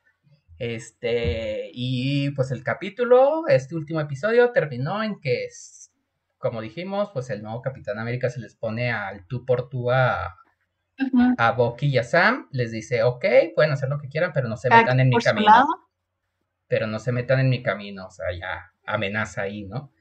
Este... 0.58 1.70
Y 1.74 2.30
pues 2.30 2.50
el 2.52 2.62
capítulo, 2.62 3.46
este 3.48 3.74
último 3.74 4.00
episodio, 4.00 4.50
terminó 4.52 5.02
en 5.02 5.20
que, 5.20 5.48
como 6.38 6.62
dijimos, 6.62 7.10
pues 7.12 7.28
el 7.28 7.42
nuevo 7.42 7.60
Capitán 7.60 7.98
América 7.98 8.30
se 8.30 8.40
les 8.40 8.54
pone 8.54 8.92
al 8.92 9.26
tú 9.26 9.44
por 9.44 9.68
tú 9.68 9.90
a, 9.90 10.38
a 11.38 11.52
Bucky 11.52 11.86
y 11.86 11.98
a 11.98 12.04
Sam, 12.04 12.48
les 12.50 12.72
dice, 12.72 13.02
ok, 13.02 13.24
pueden 13.54 13.72
hacer 13.72 13.88
lo 13.88 13.98
que 13.98 14.08
quieran, 14.08 14.32
pero 14.32 14.48
no 14.48 14.56
se 14.56 14.70
metan 14.70 15.00
en 15.00 15.08
mi 15.08 15.16
camino. 15.18 15.66
Pero 16.68 16.86
no 16.86 16.98
se 16.98 17.12
metan 17.12 17.40
en 17.40 17.48
mi 17.48 17.62
camino, 17.62 18.06
o 18.06 18.10
sea, 18.10 18.26
ya 18.32 18.72
amenaza 18.84 19.42
ahí, 19.42 19.64
¿no? 19.64 19.92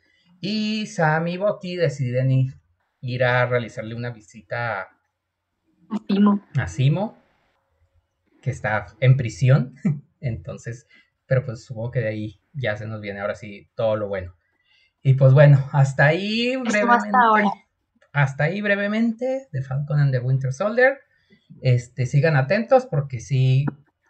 Y 0.41 0.87
Sam 0.87 1.27
y 1.27 1.37
Bucky 1.37 1.75
deciden 1.75 2.53
ir, 3.01 3.23
a 3.23 3.45
realizarle 3.45 3.95
una 3.95 4.09
visita 4.09 4.81
a 4.81 4.89
Simo. 6.07 6.41
a 6.57 6.67
Simo, 6.67 7.17
que 8.41 8.51
está 8.51 8.87
en 8.99 9.17
prisión. 9.17 9.75
Entonces, 10.19 10.87
pero 11.27 11.45
pues 11.45 11.65
supongo 11.65 11.91
que 11.91 11.99
de 11.99 12.09
ahí 12.09 12.41
ya 12.53 12.75
se 12.77 12.87
nos 12.87 13.01
viene 13.01 13.19
ahora 13.19 13.35
sí 13.35 13.69
todo 13.75 13.95
lo 13.95 14.07
bueno. 14.07 14.35
Y 15.01 15.13
pues 15.13 15.33
bueno, 15.33 15.69
hasta 15.71 16.07
ahí 16.07 16.55
brevemente 16.55 17.09
hasta 18.15 18.45
ahí 18.45 18.61
brevemente 18.61 19.49
de 19.51 19.61
Falcon 19.61 19.99
and 19.99 20.13
the 20.13 20.19
Winter 20.19 20.53
Soldier. 20.53 20.99
Este, 21.61 22.05
sigan 22.05 22.37
atentos 22.37 22.85
porque 22.85 23.19
sí 23.19 23.65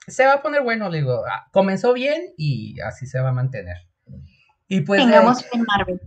se 0.06 0.28
va 0.28 0.34
a 0.34 0.42
poner 0.44 0.62
bueno, 0.62 0.92
digo, 0.92 1.24
ah, 1.28 1.48
comenzó 1.52 1.92
bien 1.92 2.22
y 2.38 2.80
así 2.82 3.08
se 3.08 3.20
va 3.20 3.30
a 3.30 3.34
mantener. 3.34 3.78
Y 4.68 4.82
pues 4.82 5.02
tengamos 5.02 5.44
en 5.52 5.64
Marvel. 5.64 6.02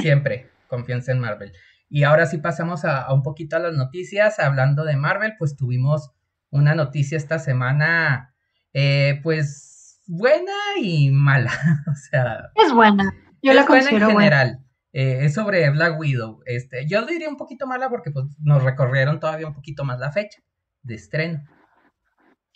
Siempre, 0.00 0.50
confianza 0.68 1.10
en 1.10 1.18
Marvel. 1.18 1.52
Y 1.88 2.04
ahora 2.04 2.26
sí 2.26 2.38
pasamos 2.38 2.84
a, 2.84 3.12
un 3.12 3.24
poquito 3.24 3.56
a 3.56 3.58
las 3.58 3.74
noticias. 3.74 4.38
Hablando 4.38 4.84
de 4.84 4.96
Marvel, 4.96 5.34
pues 5.36 5.56
tuvimos 5.56 6.12
una 6.50 6.76
noticia 6.76 7.16
esta 7.16 7.40
semana, 7.40 8.36
eh, 8.72 9.18
pues 9.24 10.00
buena 10.06 10.52
y 10.80 11.10
mala. 11.10 11.50
o 11.90 11.94
sea, 11.96 12.50
es 12.54 12.72
buena. 12.72 13.12
Yo 13.42 13.52
la 13.52 13.66
considero 13.66 14.10
en 14.10 14.16
general. 14.16 14.61
Eh, 14.92 15.24
es 15.24 15.34
sobre 15.34 15.68
Black 15.70 15.98
Widow. 15.98 16.42
Este, 16.44 16.86
yo 16.86 17.04
diría 17.06 17.28
un 17.28 17.36
poquito 17.36 17.66
mala 17.66 17.88
porque 17.88 18.10
pues, 18.10 18.26
nos 18.40 18.62
recorrieron 18.62 19.20
todavía 19.20 19.46
un 19.46 19.54
poquito 19.54 19.84
más 19.84 19.98
la 19.98 20.12
fecha 20.12 20.42
de 20.82 20.94
estreno. 20.94 21.42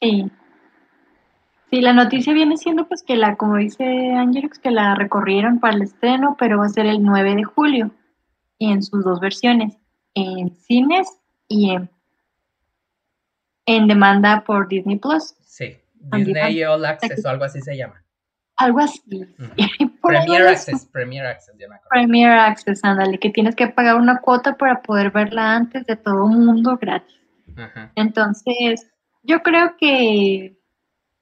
Sí. 0.00 0.31
Sí, 1.71 1.81
la 1.81 1.93
noticia 1.93 2.33
viene 2.33 2.57
siendo 2.57 2.87
pues 2.87 3.02
que 3.02 3.16
la, 3.16 3.37
como 3.37 3.57
dice 3.57 3.85
Angelix, 4.12 4.59
que 4.59 4.71
la 4.71 4.95
recorrieron 4.95 5.59
para 5.59 5.75
el 5.75 5.83
estreno, 5.83 6.37
pero 6.38 6.59
va 6.59 6.66
a 6.66 6.71
ser 6.71 6.87
el 6.87 7.02
9 7.02 7.35
de 7.35 7.45
julio 7.45 7.90
y 8.59 8.71
en 8.71 8.83
sus 8.83 9.05
dos 9.05 9.19
versiones, 9.21 9.76
en 10.14 10.55
cines 10.55 11.09
y 11.49 11.71
en, 11.71 11.90
en 13.66 13.88
demanda 13.88 14.45
por 14.45 14.69
Disney 14.69 14.97
Plus. 14.97 15.35
Sí, 15.45 15.76
Disney 15.95 16.62
All 16.62 16.85
Access 16.85 17.25
o 17.25 17.28
algo 17.28 17.45
así 17.45 17.61
se 17.61 17.76
llama. 17.76 18.02
Algo 18.57 18.81
así. 18.81 19.00
Premier 20.07 20.47
Access, 20.47 20.87
Premier 20.87 21.27
Access, 21.27 21.57
ya 21.59 21.69
me 21.69 21.77
acuerdo. 21.77 21.91
Premier 21.91 22.31
Access, 22.31 22.85
ándale, 22.85 23.19
que 23.19 23.31
tienes 23.31 23.55
que 23.55 23.69
pagar 23.69 23.97
una 23.97 24.21
cuota 24.21 24.57
para 24.57 24.83
poder 24.83 25.11
verla 25.11 25.57
antes 25.57 25.87
de 25.87 25.97
todo 25.97 26.27
mundo 26.27 26.77
gratis. 26.79 27.21
Entonces, 27.95 28.87
yo 29.23 29.43
creo 29.43 29.77
que 29.79 30.59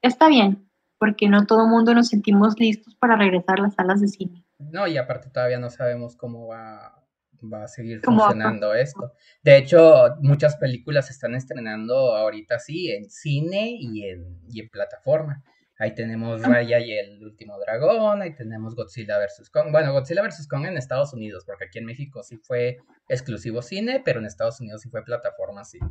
está 0.01 0.27
bien, 0.27 0.69
porque 0.97 1.27
no 1.27 1.45
todo 1.45 1.67
mundo 1.67 1.93
nos 1.93 2.09
sentimos 2.09 2.59
listos 2.59 2.95
para 2.95 3.15
regresar 3.15 3.59
a 3.59 3.63
las 3.63 3.75
salas 3.75 4.01
de 4.01 4.07
cine. 4.07 4.45
No, 4.59 4.87
y 4.87 4.97
aparte 4.97 5.29
todavía 5.29 5.59
no 5.59 5.69
sabemos 5.69 6.15
cómo 6.15 6.47
va, 6.47 7.03
va 7.41 7.63
a 7.63 7.67
seguir 7.67 8.01
funcionando 8.01 8.73
esto. 8.73 9.13
De 9.43 9.57
hecho, 9.57 10.15
muchas 10.21 10.55
películas 10.57 11.07
se 11.07 11.13
están 11.13 11.35
estrenando 11.35 12.15
ahorita 12.15 12.59
sí 12.59 12.91
en 12.91 13.09
cine 13.09 13.75
y 13.79 14.05
en, 14.07 14.41
y 14.49 14.61
en 14.61 14.69
plataforma. 14.69 15.43
Ahí 15.77 15.93
tenemos 15.93 16.41
Raya 16.41 16.79
y 16.79 16.93
el 16.93 17.21
último 17.21 17.59
dragón, 17.59 18.21
ahí 18.21 18.33
tenemos 18.33 18.75
Godzilla 18.75 19.19
vs. 19.19 19.49
Kong. 19.49 19.71
Bueno, 19.71 19.91
Godzilla 19.91 20.21
vs. 20.21 20.47
Kong 20.47 20.65
en 20.65 20.77
Estados 20.77 21.13
Unidos, 21.13 21.43
porque 21.45 21.65
aquí 21.65 21.79
en 21.79 21.85
México 21.85 22.23
sí 22.23 22.37
fue 22.37 22.77
exclusivo 23.09 23.61
cine, 23.61 24.01
pero 24.03 24.19
en 24.19 24.25
Estados 24.25 24.61
Unidos 24.61 24.81
sí 24.81 24.89
fue 24.89 25.03
plataforma 25.03 25.65
cine. 25.65 25.89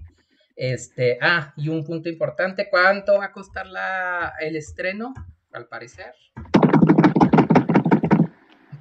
Este, 0.56 1.18
ah, 1.20 1.52
y 1.56 1.68
un 1.68 1.84
punto 1.84 2.08
importante, 2.08 2.68
¿cuánto 2.70 3.18
va 3.18 3.26
a 3.26 3.32
costar 3.32 3.66
la, 3.66 4.32
el 4.40 4.56
estreno? 4.56 5.12
Al 5.52 5.68
parecer. 5.68 6.14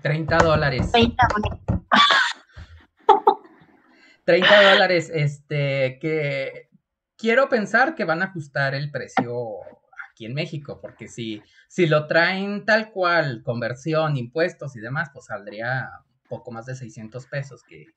30 0.01 0.37
dólares. 0.37 0.91
30 0.91 1.27
dólares. 1.35 1.59
30 4.25 4.71
dólares, 4.71 5.11
este, 5.13 5.99
que 5.99 6.69
quiero 7.17 7.49
pensar 7.49 7.93
que 7.93 8.05
van 8.05 8.21
a 8.21 8.25
ajustar 8.25 8.73
el 8.73 8.89
precio 8.89 9.59
aquí 10.13 10.25
en 10.25 10.33
México, 10.33 10.79
porque 10.79 11.07
si, 11.07 11.41
si 11.67 11.87
lo 11.87 12.07
traen 12.07 12.65
tal 12.65 12.91
cual, 12.91 13.41
conversión, 13.43 14.15
impuestos 14.15 14.75
y 14.75 14.79
demás, 14.79 15.09
pues 15.11 15.25
saldría 15.25 15.89
poco 16.29 16.51
más 16.51 16.65
de 16.65 16.75
600 16.75 17.25
pesos, 17.27 17.63
que, 17.63 17.87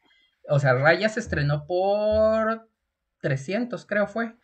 o 0.49 0.59
sea, 0.59 0.75
Raya 0.75 1.09
se 1.09 1.21
estrenó 1.21 1.67
por 1.67 2.69
300, 3.21 3.87
creo 3.87 4.07
fue. 4.07 4.35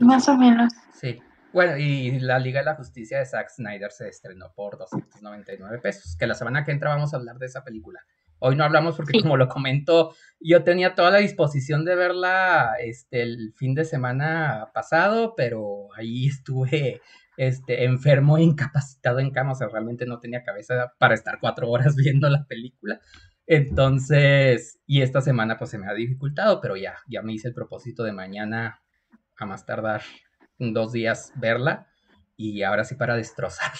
Más 0.00 0.28
o 0.28 0.36
menos. 0.36 0.72
Sí. 0.94 1.20
Bueno, 1.52 1.78
y 1.78 2.20
la 2.20 2.38
Liga 2.38 2.60
de 2.60 2.66
la 2.66 2.74
Justicia 2.74 3.18
de 3.18 3.26
Zack 3.26 3.48
Snyder 3.48 3.90
se 3.90 4.08
estrenó 4.08 4.52
por 4.54 4.76
299 4.76 5.78
pesos, 5.78 6.14
que 6.16 6.26
la 6.26 6.34
semana 6.34 6.64
que 6.64 6.72
entra 6.72 6.90
vamos 6.90 7.14
a 7.14 7.16
hablar 7.16 7.38
de 7.38 7.46
esa 7.46 7.64
película. 7.64 8.00
Hoy 8.40 8.56
no 8.56 8.64
hablamos 8.64 8.96
porque, 8.96 9.20
como 9.20 9.36
lo 9.36 9.48
comento, 9.48 10.14
yo 10.40 10.62
tenía 10.62 10.94
toda 10.94 11.10
la 11.10 11.18
disposición 11.18 11.84
de 11.84 11.96
verla 11.96 12.74
este, 12.80 13.22
el 13.22 13.52
fin 13.56 13.74
de 13.74 13.84
semana 13.84 14.70
pasado, 14.72 15.34
pero 15.36 15.88
ahí 15.96 16.26
estuve 16.26 17.00
este, 17.36 17.84
enfermo 17.84 18.38
e 18.38 18.42
incapacitado 18.44 19.18
en 19.20 19.30
cama, 19.30 19.52
o 19.52 19.54
sea, 19.54 19.68
realmente 19.68 20.06
no 20.06 20.18
tenía 20.18 20.44
cabeza 20.44 20.92
para 20.98 21.14
estar 21.14 21.38
cuatro 21.40 21.68
horas 21.68 21.96
viendo 21.96 22.28
la 22.28 22.46
película. 22.46 23.00
Entonces, 23.46 24.78
y 24.86 25.00
esta 25.00 25.22
semana 25.22 25.56
pues 25.56 25.70
se 25.70 25.78
me 25.78 25.86
ha 25.88 25.94
dificultado, 25.94 26.60
pero 26.60 26.76
ya, 26.76 26.98
ya 27.08 27.22
me 27.22 27.32
hice 27.32 27.48
el 27.48 27.54
propósito 27.54 28.04
de 28.04 28.12
mañana, 28.12 28.82
a 29.36 29.46
más 29.46 29.64
tardar 29.64 30.02
dos 30.58 30.92
días, 30.92 31.32
verla 31.36 31.88
y 32.36 32.62
ahora 32.62 32.84
sí 32.84 32.94
para 32.94 33.16
destrozar. 33.16 33.72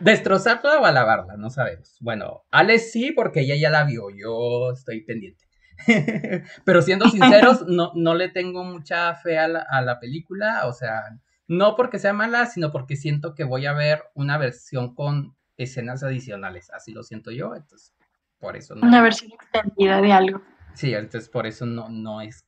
Destrozarla 0.00 0.80
o 0.80 0.84
alabarla, 0.84 1.36
no 1.36 1.50
sabemos. 1.50 1.96
Bueno, 2.00 2.44
Ale 2.50 2.78
sí, 2.78 3.12
porque 3.12 3.40
ella 3.40 3.56
ya 3.56 3.70
la 3.70 3.84
vio, 3.84 4.10
yo 4.10 4.72
estoy 4.72 5.02
pendiente. 5.04 5.44
Pero 6.64 6.82
siendo 6.82 7.08
sinceros, 7.08 7.64
no, 7.68 7.92
no 7.94 8.14
le 8.14 8.28
tengo 8.28 8.64
mucha 8.64 9.14
fe 9.14 9.38
a 9.38 9.48
la, 9.48 9.98
película, 10.00 10.66
o 10.66 10.72
sea, 10.72 11.02
no 11.48 11.76
porque 11.76 11.98
sea 11.98 12.12
mala, 12.12 12.46
sino 12.46 12.70
porque 12.70 12.96
siento 12.96 13.34
que 13.34 13.44
voy 13.44 13.66
a 13.66 13.72
ver 13.72 14.04
una 14.14 14.38
versión 14.38 14.94
con 14.94 15.36
escenas 15.56 16.02
adicionales, 16.02 16.70
así 16.70 16.92
lo 16.92 17.02
siento 17.02 17.30
yo, 17.30 17.54
entonces 17.54 17.94
por 18.38 18.56
eso 18.56 18.74
no. 18.74 18.86
Una 18.86 19.02
versión 19.02 19.32
extendida 19.32 20.00
de 20.00 20.12
algo. 20.12 20.42
Sí, 20.74 20.92
entonces 20.92 21.28
por 21.28 21.46
eso 21.46 21.66
no, 21.66 21.88
no 21.88 22.20
es, 22.20 22.46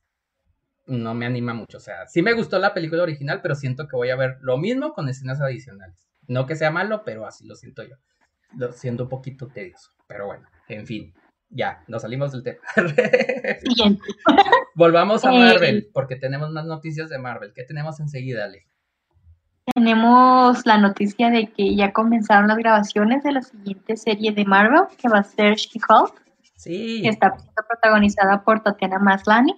no 0.85 1.13
me 1.13 1.25
anima 1.25 1.53
mucho. 1.53 1.77
O 1.77 1.81
sea, 1.81 2.07
sí 2.07 2.21
me 2.21 2.33
gustó 2.33 2.59
la 2.59 2.73
película 2.73 3.03
original, 3.03 3.41
pero 3.41 3.55
siento 3.55 3.87
que 3.87 3.95
voy 3.95 4.09
a 4.09 4.15
ver 4.15 4.37
lo 4.41 4.57
mismo 4.57 4.93
con 4.93 5.07
escenas 5.07 5.41
adicionales. 5.41 6.07
No 6.27 6.45
que 6.45 6.55
sea 6.55 6.71
malo, 6.71 7.03
pero 7.05 7.25
así 7.25 7.45
lo 7.47 7.55
siento 7.55 7.83
yo. 7.83 7.95
Lo 8.57 8.71
siento 8.71 9.03
un 9.03 9.09
poquito 9.09 9.47
tedioso. 9.47 9.91
Pero 10.07 10.27
bueno, 10.27 10.47
en 10.67 10.85
fin, 10.85 11.13
ya, 11.49 11.83
nos 11.87 12.01
salimos 12.01 12.31
del 12.31 12.43
tema. 12.43 12.59
Siguiente. 13.61 14.03
Volvamos 14.75 15.23
a 15.25 15.33
Eh, 15.33 15.39
Marvel, 15.39 15.89
porque 15.93 16.15
tenemos 16.15 16.51
más 16.51 16.65
noticias 16.65 17.09
de 17.09 17.17
Marvel. 17.17 17.53
¿Qué 17.53 17.63
tenemos 17.63 17.99
enseguida, 17.99 18.45
Ale? 18.45 18.67
Tenemos 19.73 20.65
la 20.65 20.77
noticia 20.77 21.29
de 21.29 21.47
que 21.51 21.75
ya 21.75 21.91
comenzaron 21.91 22.47
las 22.47 22.57
grabaciones 22.57 23.23
de 23.23 23.33
la 23.33 23.41
siguiente 23.41 23.97
serie 23.97 24.31
de 24.31 24.45
Marvel, 24.45 24.83
que 24.97 25.09
va 25.09 25.19
a 25.19 25.23
ser 25.23 25.55
She-Hulk, 25.55 26.23
Sí, 26.55 27.01
que 27.03 27.09
está 27.09 27.37
siendo 27.37 27.61
protagonizada 27.67 28.43
por 28.43 28.63
Tatiana 28.63 28.97
Maslany. 28.97 29.53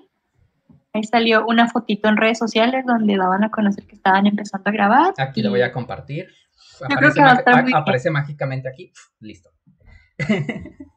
Ahí 0.94 1.04
salió 1.04 1.46
una 1.46 1.70
fotito 1.70 2.10
en 2.10 2.18
redes 2.18 2.40
sociales 2.40 2.84
donde 2.86 3.16
daban 3.16 3.44
a 3.44 3.52
conocer 3.52 3.86
que 3.86 3.96
estaban 3.96 4.26
empezando 4.26 4.68
a 4.70 4.74
grabar. 4.74 5.14
aquí 5.18 5.40
y 5.42 5.44
lo 5.44 5.52
voy 5.52 5.62
a 5.62 5.72
compartir. 5.72 6.28
Aparece, 7.74 8.10
mágicamente 8.12 8.70
aquí. 8.70 8.92
Listo. 9.20 9.50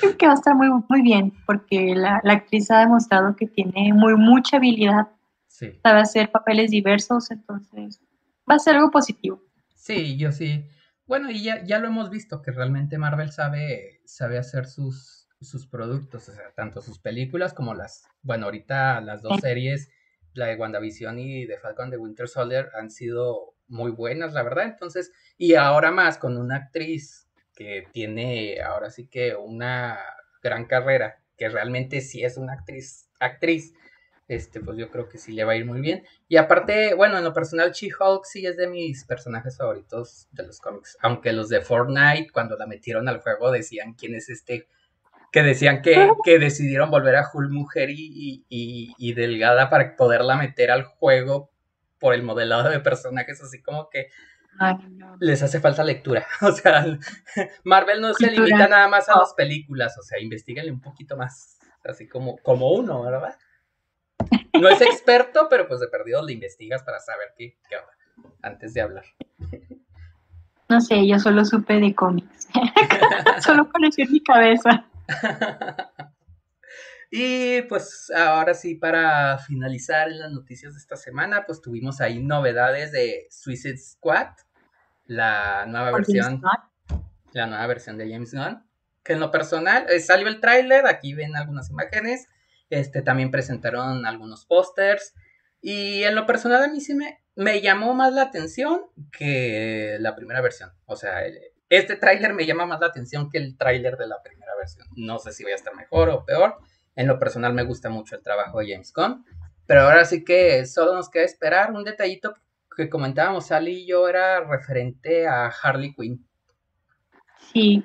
Creo 0.00 0.16
que 0.18 0.26
va 0.26 0.32
a 0.32 0.36
estar 0.36 0.54
muy, 0.54 0.68
muy 0.88 1.02
bien, 1.02 1.32
porque 1.46 1.94
la, 1.94 2.20
la 2.22 2.34
actriz 2.34 2.70
ha 2.70 2.80
demostrado 2.80 3.34
que 3.34 3.46
tiene 3.46 3.92
muy 3.94 4.14
mucha 4.16 4.58
habilidad, 4.58 5.08
Sí. 5.48 5.72
sabe 5.82 6.00
hacer 6.00 6.30
papeles 6.30 6.70
diversos, 6.70 7.30
entonces 7.30 7.98
va 8.50 8.56
a 8.56 8.58
ser 8.58 8.76
algo 8.76 8.90
positivo. 8.90 9.42
Sí, 9.74 10.18
yo 10.18 10.30
sí. 10.32 10.68
Bueno, 11.06 11.30
y 11.30 11.42
ya, 11.42 11.64
ya 11.64 11.78
lo 11.78 11.86
hemos 11.86 12.10
visto, 12.10 12.42
que 12.42 12.50
realmente 12.50 12.98
Marvel 12.98 13.32
sabe, 13.32 14.02
sabe 14.04 14.36
hacer 14.36 14.66
sus, 14.66 15.28
sus 15.40 15.66
productos, 15.66 16.28
o 16.28 16.32
sea, 16.32 16.52
tanto 16.54 16.82
sus 16.82 16.98
películas 16.98 17.54
como 17.54 17.72
las, 17.72 18.04
bueno, 18.20 18.44
ahorita 18.46 19.00
las 19.00 19.22
dos 19.22 19.36
Sí. 19.36 19.40
series, 19.42 19.88
la 20.34 20.46
de 20.46 20.56
WandaVision 20.56 21.18
y 21.18 21.46
de 21.46 21.56
Falcon 21.56 21.88
de 21.88 21.96
Winter 21.96 22.28
Soldier, 22.28 22.68
han 22.78 22.90
sido 22.90 23.54
muy 23.68 23.90
buenas, 23.90 24.32
la 24.32 24.42
verdad. 24.42 24.64
Entonces, 24.64 25.12
y 25.36 25.54
ahora 25.54 25.90
más 25.90 26.18
con 26.18 26.36
una 26.36 26.56
actriz 26.56 27.28
que 27.54 27.86
tiene 27.92 28.60
ahora 28.60 28.90
sí 28.90 29.08
que 29.08 29.34
una 29.34 29.98
gran 30.42 30.66
carrera, 30.66 31.20
que 31.36 31.48
realmente 31.48 32.00
sí 32.00 32.22
es 32.22 32.36
una 32.36 32.52
actriz, 32.52 33.08
actriz, 33.18 33.74
este, 34.28 34.60
pues 34.60 34.76
yo 34.76 34.90
creo 34.90 35.08
que 35.08 35.18
sí 35.18 35.32
le 35.32 35.44
va 35.44 35.52
a 35.52 35.56
ir 35.56 35.64
muy 35.64 35.80
bien. 35.80 36.04
Y 36.28 36.36
aparte, 36.36 36.94
bueno, 36.94 37.16
en 37.18 37.24
lo 37.24 37.32
personal, 37.32 37.72
She-Hulk 37.72 38.24
sí 38.24 38.46
es 38.46 38.56
de 38.56 38.66
mis 38.66 39.04
personajes 39.04 39.56
favoritos 39.56 40.28
de 40.32 40.46
los 40.46 40.60
cómics. 40.60 40.98
Aunque 41.00 41.32
los 41.32 41.48
de 41.48 41.60
Fortnite, 41.60 42.30
cuando 42.32 42.56
la 42.56 42.66
metieron 42.66 43.08
al 43.08 43.20
juego, 43.20 43.50
decían 43.50 43.94
quién 43.94 44.14
es 44.14 44.28
este. 44.28 44.66
Que 45.32 45.42
decían 45.42 45.80
que, 45.80 46.10
que 46.24 46.38
decidieron 46.38 46.90
volver 46.90 47.16
a 47.16 47.28
Hulk 47.32 47.50
mujer 47.50 47.90
y, 47.90 48.44
y, 48.48 48.94
y 48.98 49.12
delgada 49.14 49.70
para 49.70 49.94
poderla 49.96 50.36
meter 50.36 50.70
al 50.70 50.84
juego 50.84 51.50
por 52.06 52.14
el 52.14 52.22
modelado 52.22 52.70
de 52.70 52.78
personajes, 52.78 53.42
así 53.42 53.60
como 53.60 53.90
que 53.90 54.12
Ay, 54.60 54.76
no. 54.90 55.16
les 55.18 55.42
hace 55.42 55.58
falta 55.58 55.82
lectura. 55.82 56.24
O 56.40 56.52
sea, 56.52 56.86
Marvel 57.64 58.00
no 58.00 58.14
se 58.14 58.30
limita 58.30 58.68
nada 58.68 58.86
más 58.86 59.08
a 59.08 59.18
las 59.18 59.34
películas, 59.34 59.98
o 59.98 60.02
sea, 60.02 60.20
investiguenle 60.20 60.70
un 60.70 60.80
poquito 60.80 61.16
más, 61.16 61.58
así 61.82 62.06
como, 62.06 62.36
como 62.44 62.70
uno, 62.70 63.02
¿verdad? 63.02 63.36
No 64.52 64.68
es 64.68 64.80
experto, 64.82 65.48
pero 65.50 65.66
pues 65.66 65.80
de 65.80 65.88
perdido 65.88 66.24
le 66.24 66.34
investigas 66.34 66.84
para 66.84 67.00
saber 67.00 67.34
qué, 67.36 67.58
qué 67.68 67.74
onda, 67.74 68.30
antes 68.40 68.72
de 68.72 68.82
hablar. 68.82 69.04
No 70.68 70.80
sé, 70.80 71.08
yo 71.08 71.18
solo 71.18 71.44
supe 71.44 71.80
de 71.80 71.92
cómics. 71.92 72.46
solo 73.40 73.62
apareció 73.62 74.04
en 74.04 74.12
mi 74.12 74.22
cabeza. 74.22 74.86
y 77.10 77.62
pues 77.62 78.10
ahora 78.14 78.54
sí, 78.54 78.74
para 78.74 79.38
finalizar 79.38 80.08
en 80.08 80.18
las 80.18 80.32
noticias 80.32 80.74
de 80.74 80.80
esta 80.80 80.96
semana, 80.96 81.44
pues 81.46 81.60
tuvimos 81.60 82.00
ahí 82.00 82.22
novedades 82.22 82.92
de 82.92 83.26
Suicide 83.30 83.78
Squad, 83.78 84.28
la 85.06 85.66
nueva 85.66 85.90
versión 86.20 86.40
la 87.32 87.46
nueva 87.46 87.66
versión 87.66 87.98
de 87.98 88.10
James 88.10 88.32
Gunn. 88.34 88.64
Que 89.04 89.12
en 89.12 89.20
lo 89.20 89.30
personal, 89.30 89.86
eh, 89.88 90.00
salió 90.00 90.26
el 90.26 90.40
tráiler, 90.40 90.86
aquí 90.86 91.14
ven 91.14 91.36
algunas 91.36 91.70
imágenes. 91.70 92.26
Este, 92.70 93.02
también 93.02 93.30
presentaron 93.30 94.04
algunos 94.06 94.46
pósters. 94.46 95.14
Y 95.60 96.02
en 96.02 96.14
lo 96.16 96.26
personal 96.26 96.64
a 96.64 96.68
mí 96.68 96.80
sí 96.80 96.94
me, 96.94 97.20
me 97.36 97.60
llamó 97.60 97.94
más 97.94 98.12
la 98.12 98.22
atención 98.22 98.80
que 99.12 99.96
la 100.00 100.16
primera 100.16 100.40
versión. 100.40 100.72
O 100.86 100.96
sea, 100.96 101.24
el- 101.24 101.38
este 101.68 101.96
tráiler 101.96 102.32
me 102.34 102.46
llama 102.46 102.66
más 102.66 102.80
la 102.80 102.86
atención 102.86 103.28
que 103.30 103.38
el 103.38 103.56
tráiler 103.56 103.96
de 103.96 104.06
la 104.08 104.22
primera 104.22 104.52
versión. 104.56 104.86
No 104.96 105.18
sé 105.18 105.32
si 105.32 105.42
voy 105.44 105.52
a 105.52 105.56
estar 105.56 105.74
mejor 105.74 106.08
o 106.08 106.24
peor. 106.24 106.56
En 106.96 107.06
lo 107.06 107.18
personal 107.18 107.52
me 107.52 107.62
gusta 107.62 107.90
mucho 107.90 108.16
el 108.16 108.22
trabajo 108.22 108.58
de 108.58 108.72
James 108.72 108.92
Gunn. 108.92 109.24
Pero 109.66 109.82
ahora 109.82 110.04
sí 110.04 110.24
que 110.24 110.64
solo 110.66 110.94
nos 110.94 111.10
queda 111.10 111.24
esperar 111.24 111.72
un 111.72 111.84
detallito 111.84 112.34
que 112.76 112.88
comentábamos 112.88 113.46
Sally 113.46 113.82
y 113.82 113.86
yo 113.86 114.08
era 114.08 114.40
referente 114.40 115.26
a 115.26 115.46
Harley 115.46 115.94
Quinn. 115.94 116.24
Sí, 117.52 117.84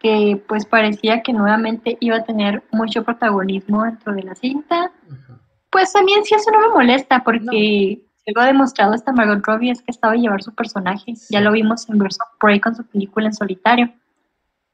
que 0.00 0.42
pues 0.46 0.64
parecía 0.64 1.22
que 1.22 1.32
nuevamente 1.32 1.96
iba 2.00 2.16
a 2.16 2.24
tener 2.24 2.62
mucho 2.70 3.04
protagonismo 3.04 3.84
dentro 3.84 4.14
de 4.14 4.22
la 4.22 4.34
cinta. 4.34 4.92
Pues 5.70 5.92
también 5.92 6.24
sí 6.24 6.34
eso 6.34 6.50
no 6.50 6.60
me 6.60 6.68
molesta 6.68 7.22
porque 7.24 8.00
algo 8.26 8.40
ha 8.40 8.46
demostrado 8.46 8.94
esta 8.94 9.12
Margot 9.12 9.44
Robbie 9.44 9.72
es 9.72 9.82
que 9.82 9.90
estaba 9.90 10.14
a 10.14 10.16
llevar 10.16 10.42
su 10.42 10.54
personaje. 10.54 11.16
Sí. 11.16 11.26
Ya 11.30 11.40
lo 11.40 11.52
vimos 11.52 11.88
en 11.88 11.98
Birds 11.98 12.18
of 12.20 12.38
Prey 12.38 12.60
con 12.60 12.74
su 12.74 12.86
película 12.86 13.26
en 13.26 13.34
solitario. 13.34 13.92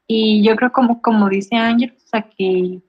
Y 0.07 0.43
yo 0.43 0.55
creo 0.55 0.71
como, 0.71 1.01
como 1.01 1.27
dice 1.29 1.55
Ángel, 1.55 1.95
o 1.97 2.07
sea 2.07 2.21
que 2.21 2.81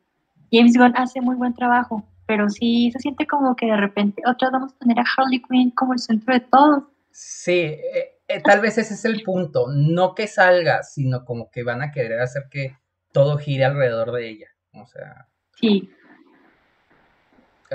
James 0.53 0.77
Gunn 0.77 0.97
hace 0.97 1.21
muy 1.21 1.37
buen 1.37 1.55
trabajo, 1.55 2.09
pero 2.27 2.49
sí 2.49 2.91
se 2.93 2.99
siente 2.99 3.27
como 3.27 3.55
que 3.57 3.67
de 3.67 3.77
repente 3.77 4.23
otra 4.27 4.51
vamos 4.51 4.73
a 4.73 4.79
tener 4.79 4.99
a 4.99 5.05
Harley 5.17 5.43
Quinn 5.43 5.71
como 5.71 5.93
el 5.93 5.99
centro 5.99 6.35
de 6.35 6.41
todo. 6.41 6.91
Sí, 7.11 7.53
eh, 7.53 8.21
eh, 8.29 8.43
tal 8.43 8.61
vez 8.61 8.79
ese 8.79 8.95
es 8.95 9.05
el 9.05 9.23
punto. 9.23 9.67
No 9.73 10.15
que 10.15 10.27
salga, 10.27 10.83
sino 10.83 11.25
como 11.25 11.51
que 11.51 11.63
van 11.63 11.83
a 11.83 11.91
querer 11.91 12.21
hacer 12.21 12.45
que 12.51 12.77
todo 13.13 13.39
gire 13.39 13.65
alrededor 13.65 14.13
de 14.13 14.29
ella. 14.29 14.49
O 14.73 14.87
sea, 14.87 15.27
Sí, 15.59 15.91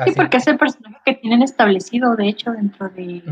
sí, 0.06 0.12
porque 0.16 0.38
es 0.38 0.48
el 0.48 0.58
personaje 0.58 0.98
que 1.04 1.16
tienen 1.16 1.42
establecido, 1.42 2.16
de 2.16 2.28
hecho, 2.28 2.52
dentro 2.52 2.90
de 2.90 3.24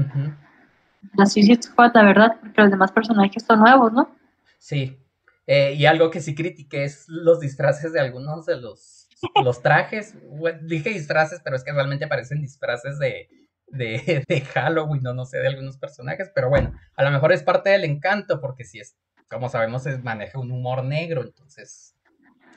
la 1.16 1.26
Suicide 1.28 1.62
Squad, 1.62 1.92
la 1.94 2.04
verdad, 2.04 2.38
porque 2.40 2.62
los 2.62 2.72
demás 2.72 2.92
personajes 2.92 3.44
son 3.44 3.60
nuevos, 3.60 3.94
¿no? 3.94 4.10
Sí. 4.58 4.98
Eh, 5.46 5.74
y 5.76 5.86
algo 5.86 6.10
que 6.10 6.20
sí 6.20 6.34
critiqué 6.34 6.84
es 6.84 7.06
los 7.08 7.40
disfraces 7.40 7.94
de 7.94 8.00
algunos 8.00 8.46
de 8.48 8.60
los, 8.60 8.99
los 9.44 9.62
trajes. 9.62 10.16
Dije 10.62 10.90
disfraces, 10.90 11.42
pero 11.44 11.56
es 11.56 11.64
que 11.64 11.72
realmente 11.72 12.08
parecen 12.08 12.42
disfraces 12.42 13.00
de, 13.00 13.30
de, 13.68 14.24
de 14.28 14.42
Halloween 14.42 15.06
o 15.08 15.14
no 15.14 15.26
sé, 15.26 15.40
de 15.40 15.48
algunos 15.48 15.78
personajes. 15.78 16.32
Pero 16.34 16.50
bueno, 16.50 16.74
a 16.96 17.04
lo 17.04 17.12
mejor 17.12 17.32
es 17.32 17.44
parte 17.44 17.70
del 17.70 17.86
encanto, 17.86 18.42
porque 18.42 18.64
si 18.64 18.80
es, 18.80 18.98
como 19.30 19.50
sabemos, 19.50 19.86
es, 19.86 20.04
maneja 20.04 20.40
un 20.40 20.52
humor 20.52 20.84
negro, 20.84 21.24
entonces 21.24 21.96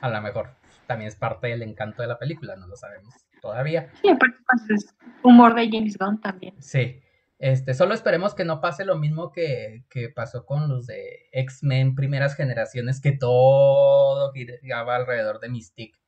a 0.01 0.09
lo 0.09 0.21
mejor 0.21 0.49
también 0.87 1.07
es 1.07 1.15
parte 1.15 1.47
del 1.47 1.61
encanto 1.61 2.01
de 2.01 2.07
la 2.07 2.19
película, 2.19 2.55
no 2.55 2.67
lo 2.67 2.75
sabemos 2.75 3.13
todavía. 3.41 3.89
Sí, 4.01 4.09
aparte 4.09 4.37
pues, 4.45 4.83
es 4.83 4.95
humor 5.21 5.55
de 5.55 5.69
James 5.71 5.97
Gunn 5.97 6.19
también. 6.21 6.61
Sí. 6.61 6.99
Este, 7.39 7.73
solo 7.73 7.93
esperemos 7.93 8.35
que 8.35 8.45
no 8.45 8.61
pase 8.61 8.85
lo 8.85 8.95
mismo 8.95 9.31
que, 9.33 9.83
que 9.89 10.07
pasó 10.07 10.45
con 10.45 10.69
los 10.69 10.87
de 10.87 11.27
X-Men 11.33 11.93
primeras 11.93 12.35
generaciones, 12.35 13.01
que 13.01 13.11
todo 13.11 14.31
giraba 14.31 14.95
alrededor 14.95 15.41
de 15.41 15.49
Mystique. 15.49 15.99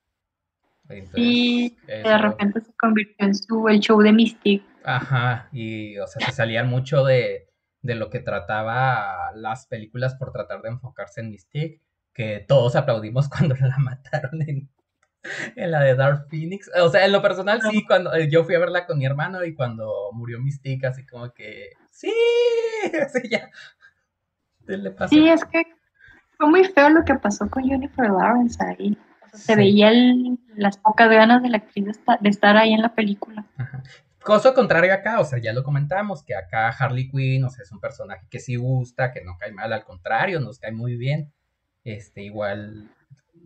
Entonces, 0.89 1.13
Y 1.15 1.75
de 1.87 2.17
repente 2.17 2.61
se 2.61 2.73
convirtió 2.73 3.25
en 3.25 3.35
su, 3.35 3.67
el 3.67 3.79
show 3.79 3.99
de 4.01 4.11
Mystique. 4.11 4.65
Ajá, 4.83 5.49
y 5.51 5.97
o 5.97 6.07
sea, 6.07 6.25
se 6.27 6.31
salían 6.31 6.69
mucho 6.69 7.03
de, 7.03 7.49
de 7.81 7.95
lo 7.95 8.09
que 8.09 8.19
trataba 8.19 9.31
las 9.35 9.67
películas 9.67 10.15
por 10.15 10.31
tratar 10.31 10.61
de 10.61 10.69
enfocarse 10.69 11.21
en 11.21 11.31
Mystique, 11.31 11.81
que 12.13 12.45
todos 12.47 12.75
aplaudimos 12.75 13.29
cuando 13.29 13.55
la 13.55 13.77
mataron 13.77 14.41
en, 14.41 14.69
en 15.55 15.71
la 15.71 15.81
de 15.81 15.95
Dark 15.95 16.27
Phoenix. 16.29 16.69
O 16.81 16.89
sea, 16.89 17.05
en 17.05 17.11
lo 17.11 17.21
personal 17.21 17.61
sí, 17.61 17.85
cuando 17.85 18.17
yo 18.19 18.43
fui 18.43 18.55
a 18.55 18.59
verla 18.59 18.85
con 18.85 18.97
mi 18.97 19.05
hermano 19.05 19.43
y 19.43 19.53
cuando 19.53 19.91
murió 20.13 20.39
Mystique, 20.39 20.87
así 20.87 21.05
como 21.05 21.31
que, 21.33 21.71
sí, 21.89 22.13
así 23.05 23.29
ya. 23.29 23.49
¿Qué 24.65 24.77
le 24.77 24.91
pasó? 24.91 25.13
Sí, 25.13 25.27
es 25.29 25.45
que 25.45 25.63
fue 26.37 26.49
muy 26.49 26.63
feo 26.63 26.89
lo 26.89 27.03
que 27.03 27.15
pasó 27.15 27.47
con 27.49 27.63
Jennifer 27.63 28.07
Lawrence 28.09 28.57
ahí. 28.63 28.97
Se 29.35 29.53
Sí. 29.53 29.59
veía 29.59 29.89
el- 29.89 30.39
las 30.55 30.77
pocas 30.77 31.09
ganas 31.09 31.41
de 31.43 31.49
la 31.49 31.57
actriz 31.57 31.85
de, 31.85 31.91
esta- 31.91 32.17
de 32.21 32.29
estar 32.29 32.57
ahí 32.57 32.73
en 32.73 32.81
la 32.81 32.95
película. 32.95 33.45
Ajá. 33.57 33.83
Cosa 34.23 34.53
contrario 34.55 34.91
acá, 34.93 35.19
o 35.19 35.25
sea, 35.25 35.37
ya 35.39 35.53
lo 35.53 35.63
comentamos, 35.63 36.23
que 36.23 36.33
acá 36.35 36.69
Harley 36.69 37.09
Quinn, 37.11 37.43
o 37.43 37.49
sea, 37.51 37.61
es 37.63 37.71
un 37.71 37.79
personaje 37.79 38.25
que 38.29 38.39
sí 38.39 38.55
gusta, 38.55 39.11
que 39.11 39.23
no 39.23 39.37
cae 39.39 39.51
mal, 39.51 39.71
al 39.71 39.83
contrario, 39.83 40.39
nos 40.39 40.57
cae 40.57 40.71
muy 40.71 40.95
bien. 40.97 41.31
Este, 41.83 42.23
igual 42.23 42.89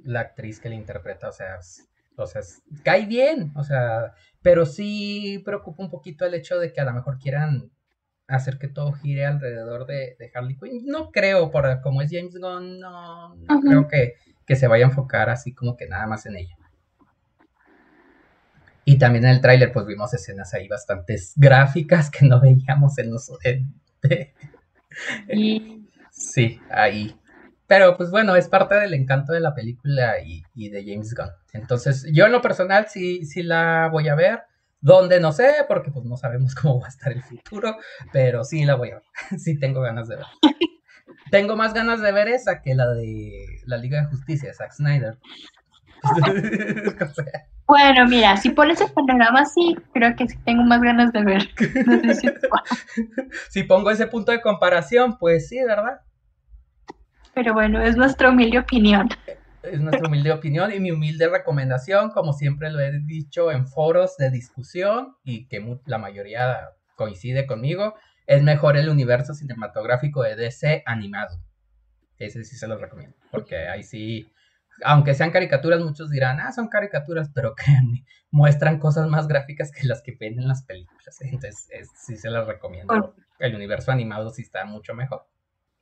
la 0.05 0.21
actriz 0.21 0.61
que 0.61 0.69
le 0.69 0.75
interpreta, 0.75 1.27
o 1.27 1.31
sea, 1.33 1.57
es- 1.57 1.89
o 2.15 2.25
sea, 2.25 2.39
es- 2.41 2.61
cae 2.83 3.05
bien, 3.05 3.51
o 3.55 3.63
sea, 3.65 4.13
pero 4.41 4.65
sí 4.65 5.41
preocupa 5.43 5.83
un 5.83 5.89
poquito 5.89 6.25
el 6.25 6.33
hecho 6.33 6.57
de 6.59 6.71
que 6.71 6.79
a 6.79 6.85
lo 6.85 6.93
mejor 6.93 7.19
quieran 7.19 7.71
hacer 8.27 8.57
que 8.57 8.67
todo 8.69 8.93
gire 8.93 9.25
alrededor 9.25 9.85
de, 9.85 10.15
de 10.17 10.31
Harley 10.33 10.55
Quinn. 10.57 10.85
No 10.85 11.11
creo, 11.11 11.51
por 11.51 11.81
como 11.81 12.01
es 12.01 12.09
James 12.11 12.35
Gunn, 12.39 12.79
no, 12.79 13.35
no 13.35 13.59
creo 13.59 13.87
que, 13.89 14.13
que 14.49 14.55
se 14.55 14.67
vaya 14.67 14.85
a 14.85 14.89
enfocar 14.89 15.29
así 15.29 15.53
como 15.53 15.77
que 15.77 15.87
nada 15.87 16.07
más 16.07 16.25
en 16.25 16.35
ella. 16.35 16.57
Y 18.83 18.97
también 18.97 19.25
en 19.25 19.29
el 19.29 19.41
tráiler 19.41 19.71
pues 19.71 19.85
vimos 19.85 20.11
escenas 20.15 20.55
ahí 20.55 20.67
bastantes 20.67 21.33
gráficas 21.35 22.09
que 22.09 22.25
no 22.25 22.41
veíamos 22.41 22.97
en 22.97 23.11
los... 23.11 23.31
Sí, 26.11 26.59
ahí. 26.71 27.15
Pero 27.67 27.95
pues 27.95 28.09
bueno, 28.09 28.35
es 28.35 28.49
parte 28.49 28.73
del 28.73 28.95
encanto 28.95 29.33
de 29.33 29.39
la 29.39 29.53
película 29.53 30.19
y, 30.19 30.41
y, 30.55 30.69
de 30.69 30.83
James 30.83 31.13
Gunn. 31.13 31.29
Entonces 31.53 32.07
yo 32.11 32.25
en 32.25 32.31
lo 32.31 32.41
personal 32.41 32.87
sí, 32.89 33.25
sí 33.25 33.43
la 33.43 33.87
voy 33.91 34.09
a 34.09 34.15
ver. 34.15 34.41
¿Dónde? 34.81 35.19
No 35.19 35.31
sé, 35.31 35.53
porque 35.67 35.91
pues 35.91 36.05
no 36.05 36.17
sabemos 36.17 36.55
cómo 36.59 36.79
va 36.79 36.87
a 36.87 36.89
estar 36.89 37.11
el 37.11 37.21
futuro, 37.21 37.77
pero 38.11 38.43
sí 38.43 38.65
la 38.65 38.73
voy 38.73 38.89
a 38.89 38.95
ver. 38.95 39.03
sí 39.39 39.59
tengo 39.59 39.81
ganas 39.81 40.07
de 40.07 40.15
ver. 40.15 40.25
Tengo 41.31 41.55
más 41.55 41.73
ganas 41.73 42.01
de 42.01 42.11
ver 42.11 42.27
esa 42.27 42.61
que 42.61 42.75
la 42.75 42.87
de 42.87 43.61
la 43.65 43.77
Liga 43.77 44.01
de 44.01 44.07
Justicia, 44.07 44.53
Zack 44.53 44.73
Snyder. 44.73 45.17
Bueno, 47.69 48.07
mira, 48.07 48.35
si 48.35 48.49
pones 48.49 48.81
el 48.81 48.91
panorama 48.91 49.41
así, 49.41 49.77
creo 49.93 50.15
que 50.15 50.27
sí 50.27 50.35
tengo 50.43 50.63
más 50.63 50.81
ganas 50.81 51.13
de 51.13 51.23
ver. 51.23 51.49
si 53.51 53.61
pongo 53.61 53.91
ese 53.91 54.07
punto 54.07 54.31
de 54.31 54.41
comparación, 54.41 55.19
pues 55.19 55.49
sí, 55.49 55.63
¿verdad? 55.63 56.01
Pero 57.35 57.53
bueno, 57.53 57.79
es 57.79 57.95
nuestra 57.95 58.31
humilde 58.31 58.57
opinión. 58.57 59.07
Es 59.61 59.79
nuestra 59.79 60.07
humilde 60.07 60.31
opinión 60.31 60.73
y 60.73 60.79
mi 60.79 60.89
humilde 60.89 61.29
recomendación, 61.29 62.09
como 62.09 62.33
siempre 62.33 62.71
lo 62.71 62.79
he 62.79 62.91
dicho 63.01 63.51
en 63.51 63.67
foros 63.67 64.17
de 64.17 64.31
discusión 64.31 65.15
y 65.23 65.47
que 65.47 65.63
la 65.85 65.99
mayoría 65.99 66.71
coincide 66.95 67.45
conmigo, 67.45 67.93
es 68.29 68.43
mejor 68.43 68.77
el 68.77 68.89
universo 68.89 69.33
cinematográfico 69.33 70.21
de 70.21 70.35
DC 70.35 70.83
animado. 70.85 71.41
Ese 72.19 72.43
sí 72.43 72.55
se 72.55 72.67
lo 72.67 72.77
recomiendo, 72.77 73.17
porque 73.31 73.67
ahí 73.67 73.81
sí 73.81 74.31
aunque 74.83 75.13
sean 75.13 75.31
caricaturas, 75.31 75.81
muchos 75.81 76.09
dirán, 76.09 76.39
ah, 76.39 76.51
son 76.51 76.67
caricaturas, 76.67 77.29
pero 77.33 77.55
créanme, 77.55 78.05
muestran 78.31 78.79
cosas 78.79 79.07
más 79.07 79.27
gráficas 79.27 79.71
que 79.71 79.87
las 79.87 80.01
que 80.01 80.15
ven 80.19 80.39
en 80.39 80.47
las 80.47 80.63
películas. 80.63 81.19
Entonces, 81.21 81.67
sí 81.95 82.15
se 82.15 82.29
las 82.29 82.47
recomiendo. 82.47 83.15
El 83.39 83.55
universo 83.55 83.91
animado 83.91 84.29
sí 84.29 84.43
está 84.43 84.63
mucho 84.65 84.93
mejor, 84.93 85.25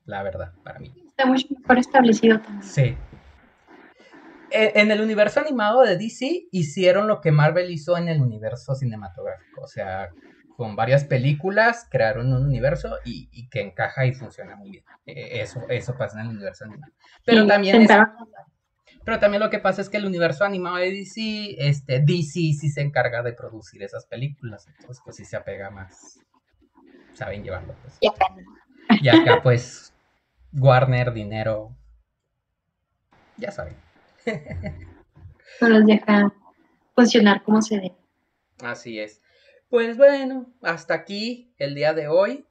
la 0.05 0.23
verdad, 0.23 0.53
para 0.63 0.79
mí. 0.79 0.93
Está 1.09 1.25
mucho 1.25 1.47
mejor 1.49 1.77
establecido 1.77 2.39
también. 2.39 2.63
Sí. 2.63 2.97
E, 4.49 4.71
en 4.79 4.89
el 4.89 5.01
universo 5.01 5.41
animado 5.41 5.81
de 5.81 5.97
DC 5.97 6.47
hicieron 6.51 7.07
lo 7.07 7.19
que 7.19 7.31
Marvel 7.31 7.69
hizo 7.69 7.97
en 7.97 8.07
el 8.07 8.21
universo 8.21 8.73
cinematográfico. 8.73 9.61
O 9.61 9.67
sea, 9.67 10.09
con 10.57 10.75
varias 10.75 11.03
películas 11.03 11.87
crearon 11.89 12.33
un 12.33 12.43
universo 12.43 12.97
y, 13.05 13.47
que 13.49 13.61
encaja 13.61 14.07
y 14.07 14.13
funciona 14.13 14.55
muy 14.55 14.71
bien. 14.71 14.83
E, 15.05 15.41
eso, 15.41 15.61
eso 15.69 15.95
pasa 15.95 16.19
en 16.19 16.25
el 16.25 16.35
universo 16.35 16.65
animado. 16.65 16.91
Pero 17.23 17.45
también 17.45 17.83
es, 17.83 17.91
pero 19.05 19.19
también 19.19 19.43
lo 19.43 19.51
que 19.51 19.59
pasa 19.59 19.81
es 19.83 19.89
que 19.89 19.97
el 19.97 20.05
universo 20.05 20.45
animado 20.45 20.77
de 20.77 20.91
DC, 20.91 21.55
este, 21.59 21.99
DC 21.99 22.31
sí 22.59 22.69
se 22.69 22.81
encarga 22.81 23.21
de 23.21 23.33
producir 23.33 23.83
esas 23.83 24.07
películas. 24.07 24.67
Entonces, 24.67 24.99
pues 25.05 25.15
sí 25.15 25.25
se 25.25 25.37
apega 25.37 25.69
más. 25.69 26.19
Saben 27.13 27.43
llevarlo. 27.43 27.75
Pues. 27.83 27.97
Y 28.01 28.07
acá, 28.07 28.25
y 28.89 29.09
acá 29.09 29.43
pues, 29.43 29.93
Warner, 30.53 31.13
dinero. 31.13 31.77
Ya 33.37 33.51
saben. 33.51 33.75
No 35.61 35.69
los 35.69 35.85
deja 35.85 36.33
funcionar 36.95 37.43
como 37.43 37.61
se 37.61 37.75
debe. 37.75 37.95
Así 38.63 38.99
es. 38.99 39.21
Pues 39.69 39.97
bueno, 39.97 40.53
hasta 40.61 40.93
aquí 40.93 41.53
el 41.57 41.75
día 41.75 41.93
de 41.93 42.07
hoy. 42.07 42.45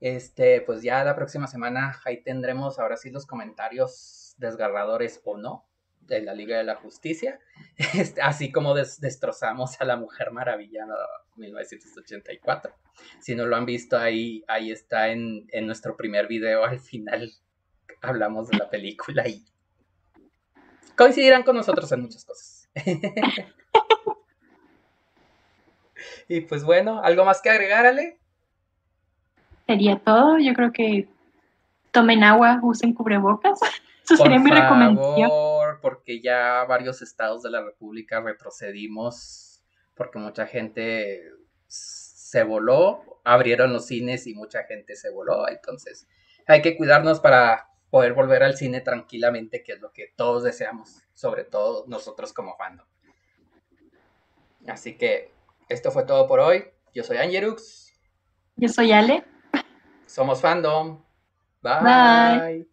Este, 0.00 0.60
pues 0.60 0.82
ya 0.82 1.02
la 1.02 1.16
próxima 1.16 1.48
semana 1.48 2.00
ahí 2.04 2.22
tendremos 2.22 2.78
ahora 2.78 2.96
sí 2.96 3.10
los 3.10 3.26
comentarios 3.26 4.34
desgarradores 4.38 5.20
o 5.24 5.36
no 5.36 5.68
de 6.08 6.22
la 6.22 6.34
Liga 6.34 6.56
de 6.56 6.64
la 6.64 6.76
Justicia, 6.76 7.38
este, 7.94 8.22
así 8.22 8.50
como 8.50 8.74
destrozamos 8.74 9.80
a 9.80 9.84
la 9.84 9.96
Mujer 9.96 10.30
Maravilla 10.32 10.82
en 10.84 10.88
1984. 11.36 12.74
Si 13.20 13.34
no 13.34 13.46
lo 13.46 13.56
han 13.56 13.66
visto 13.66 13.98
ahí, 13.98 14.42
ahí 14.48 14.72
está 14.72 15.08
en, 15.08 15.46
nuestro 15.62 15.96
primer 15.96 16.26
video, 16.26 16.64
al 16.64 16.80
final 16.80 17.30
hablamos 18.00 18.48
de 18.48 18.58
la 18.58 18.70
película 18.70 19.28
y 19.28 19.44
coincidirán 20.96 21.42
con 21.42 21.56
nosotros 21.56 21.90
en 21.92 22.02
muchas 22.02 22.24
cosas. 22.24 22.70
y 26.28 26.40
pues 26.42 26.64
bueno, 26.64 27.00
¿algo 27.02 27.24
más 27.24 27.40
que 27.40 27.50
agregar, 27.50 27.86
Ale? 27.86 28.18
Sería 29.66 29.98
todo, 29.98 30.38
yo 30.38 30.54
creo 30.54 30.72
que 30.72 31.08
tomen 31.90 32.24
agua, 32.24 32.60
usen 32.62 32.94
cubrebocas. 32.94 33.60
Eso 34.04 34.16
sería 34.16 34.38
mi 34.38 34.50
recomendación 34.50 35.30
porque 35.82 36.20
ya 36.20 36.64
varios 36.64 37.02
estados 37.02 37.42
de 37.42 37.50
la 37.50 37.62
República 37.62 38.20
retrocedimos, 38.20 39.62
porque 39.94 40.18
mucha 40.18 40.46
gente 40.46 41.22
se 41.66 42.42
voló, 42.42 43.20
abrieron 43.24 43.72
los 43.72 43.86
cines 43.86 44.26
y 44.26 44.34
mucha 44.34 44.64
gente 44.64 44.96
se 44.96 45.10
voló, 45.10 45.46
entonces 45.48 46.08
hay 46.46 46.62
que 46.62 46.76
cuidarnos 46.76 47.20
para 47.20 47.68
poder 47.90 48.14
volver 48.14 48.42
al 48.42 48.56
cine 48.56 48.80
tranquilamente, 48.80 49.62
que 49.62 49.72
es 49.72 49.80
lo 49.80 49.92
que 49.92 50.12
todos 50.16 50.42
deseamos, 50.42 51.02
sobre 51.12 51.44
todo 51.44 51.84
nosotros 51.86 52.32
como 52.32 52.56
fandom. 52.56 52.86
Así 54.66 54.96
que 54.96 55.32
esto 55.68 55.90
fue 55.90 56.04
todo 56.04 56.26
por 56.26 56.40
hoy. 56.40 56.64
Yo 56.94 57.04
soy 57.04 57.18
Angerux. 57.18 57.92
Yo 58.56 58.68
soy 58.68 58.92
Ale. 58.92 59.24
Somos 60.06 60.40
fandom. 60.40 61.02
Bye. 61.62 62.68